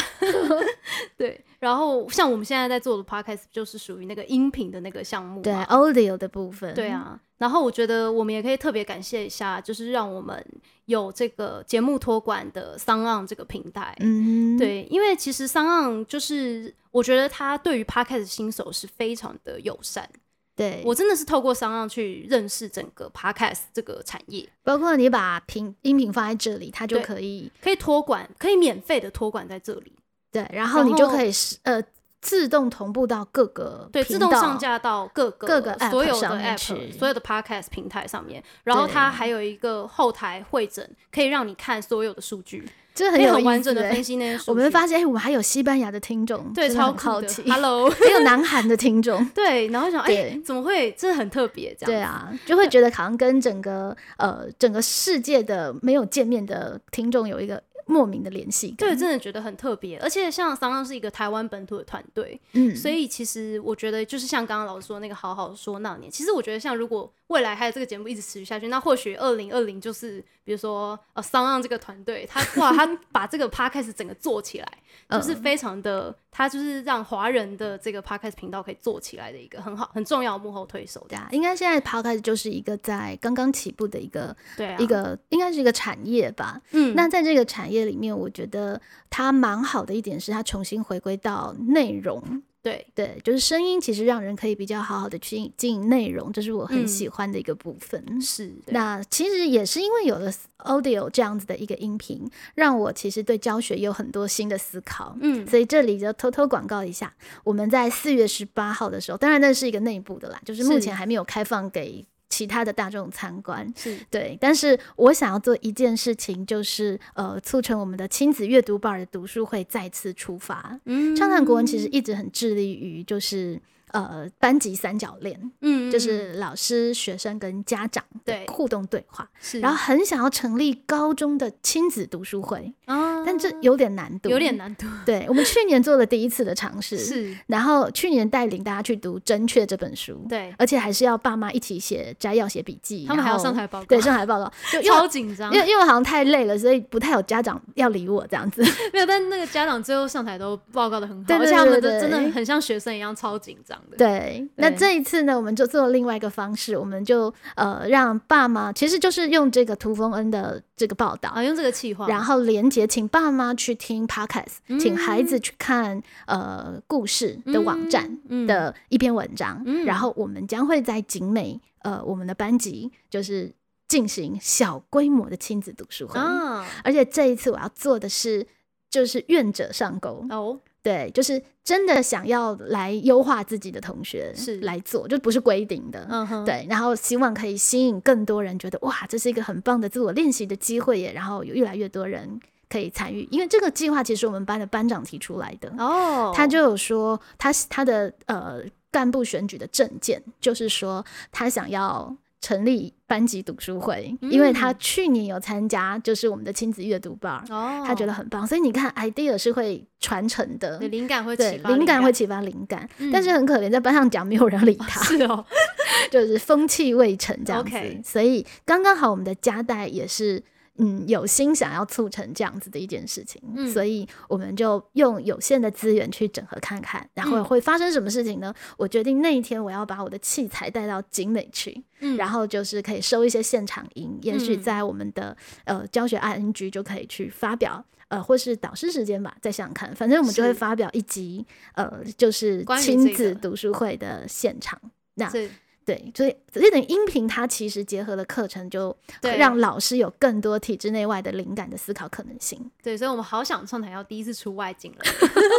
[1.17, 5.43] 对，然后像我们现在在做的 podcast 就是属于那个音频的那个项目嘛。
[5.43, 10.45] 对，audio 的部分，对，啊，然后我觉得我们也可以特别感谢一下，就是让我们
[10.85, 13.95] 有这个节目托管的桑昂这个平台。
[13.99, 20.09] 嗯，对，因为其实桑昂就是我觉得他对于 podcast 新手是非常的友善。
[20.55, 29.93] 对，我真的是透过桑昂去认识整个 podcast 这个产业，包括你把频音频放在这里，它就可以可以托管，可以免费的托管在这里。
[30.31, 31.81] 对，然后你就可以是呃
[32.21, 44.43] 自动同步到各个对，自动上架到各个各个所有的 app 所有的 podcast 平台上面，然后它还有一个后台会诊，可以让你看所有的数据，这可以很很有意思欸完整的分析那些。
[44.51, 47.43] 我们发现，哎、我们还有西班牙的听众，对超好奇。
[47.49, 50.91] Hello， 还有南韩的听众， 对，然后想哎、对怎么会？
[50.93, 58.77] 真的很特别，这样对啊，就会觉得好像跟整个呃整个世界的没有见面的听众有一个莫名的联系感。
[58.77, 59.97] 对，真的觉得很特别。
[59.99, 74.67] 而且像桑桑是一个台湾本土的团队，嗯，所以其实我觉得就是像刚刚老师说那个好好说那年，其实我觉得像如果未来还有这个节目一直持续下去，那或许二零二零就是比如说呃桑浪这个团队，他 哇他把这个 podcast 整个做起来，
[75.09, 81.03] 就是嗯非常的，他就是让华人的这个 podcast 频道可以做起来的一个很好很重要的幕后推手。
[81.09, 86.61] 对啊，应该现在 podcast 就是一个在刚刚起步的一个、对啊，一个，应该是一个产业吧。
[86.71, 92.41] 嗯那在这个产业里面，我觉得它蛮好的一点是，它重新回归到内容。
[92.61, 98.21] 对对，就是声音其实让人可以比较好好的去经营内容，这是我很嗯喜欢的一个部分。
[98.21, 105.13] 是那其实也是因为有了 audio 这样子的一个音频，让我其实对教学有很多新的思考。
[105.19, 107.13] 嗯所以这里就偷偷广告一下，
[107.43, 113.71] 我们在四月十八号的时候，当然那是一个内部的啦，就是目前还没有开放给其他的大众参观。
[113.77, 120.79] 是对，但是我想要做一件事情，就是呃，促成我们的亲子阅读 bar 的读书会再次出发。
[120.85, 123.61] 嗯畅谈国文其实一直很致力于就是
[123.93, 128.45] 呃班级三角恋，嗯就是老师、学生跟家长对。
[128.47, 134.53] 互动对话，是，然后很想要成立高中的亲子读书会，啊但这有点难度，有点。
[134.57, 137.35] 难度，对我们去年做了第一次的尝试，是。
[137.47, 148.61] 然后去年带领大家去读《真确》这本书，对，而且还是要爸妈一起写摘要、写笔记，他们还要上台报告，对上台报告，就因为超紧张因，为因为好像太累了，所以不太有家长要理我这样子。
[148.93, 153.97] 没有，但那个家长最后上台都报告的很好，对对而且他们真的很像学生一样超紧张的。
[153.97, 164.79] 对，那这一次呢，我们就做了另外一个方式，我们就呃让爸妈，其实就是用这个涂峰恩的这个报道，啊，用这个企划，然后连接，请爸妈去听 podcast，、嗯。
[164.79, 168.47] 请孩子去看呃故事的网站嗯。
[168.47, 169.85] 的一篇文章，嗯。
[169.85, 173.53] 然后我们将会在景美呃我们的班级就是
[173.87, 178.47] 进行小规模的亲子读书会，啊，而且这一次我要做的是
[178.93, 186.05] 就是愿者上钩，哦，对，就是真的想要来优化自己的同学是来做，就不是规定的。
[186.11, 191.11] 嗯哼，对，然后希望可以吸引更多人，觉得哇，这是一个很棒的自我练习的机会耶。
[191.11, 192.39] 然后有越来越多人
[192.69, 210.79] 可以参与，因为这个计划其实我们班的班长提出来的，哦，他就有说他他的呃干部选举的证件，就是说他想要成立班级读书会，因为他嗯去年有参加，就是我们的亲子阅读 bar，、哦，他觉得很棒，所以你看 idea 是会传承的。
[210.79, 210.87] 对。
[210.87, 212.01] 灵感会对启，发灵感。
[212.01, 213.11] 会启发灵感，嗯。
[213.11, 215.45] 但是很可怜，在班上讲没有人理他， 是哦，
[216.09, 217.77] 就是风气未成这样子。
[218.03, 220.41] 所以刚刚好我们的家代也是。
[220.77, 223.71] 嗯，有心想要促成这样子的一件事情，嗯。
[223.71, 227.43] 所以我们就用有限的资源去整合看看，然后嗯。
[227.43, 228.53] 会发生什么事情呢？
[228.77, 232.17] 我决定那一天我要把我的器材带到景美去，嗯。
[232.17, 234.61] 然后就是可以收一些现场音，也许嗯。
[234.61, 237.85] 在我们的呃教学 ING 就可以去发表。
[238.09, 241.43] 呃，或是导师时间吧，再想想看，反正我们就会发表一集，
[241.73, 244.79] 呃，就是亲子读书会的现场。
[245.15, 245.49] 那是
[245.85, 252.59] 对，所以这等音频它其实结合了课程，就对让老师有更多体制内外的灵感的思考可能性。
[252.81, 254.99] 对，所以我们好想上台要第一次出外景了，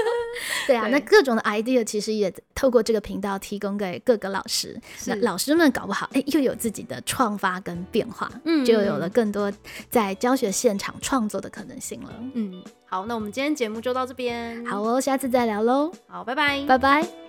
[0.66, 4.80] 对啊，对那各种的 idea 其实也透过这个频道提供给各个老师。
[5.06, 9.52] 那老师们搞不好，哎，又有自己的创发跟变化，嗯就有了更多
[9.90, 12.10] 在教学现场创作的可能性了。
[12.32, 12.94] 嗯，好。
[12.94, 14.64] 好，那我们今天节目就到这边。
[14.66, 17.23] 好哦，下次再聊喽，好，拜拜，拜拜。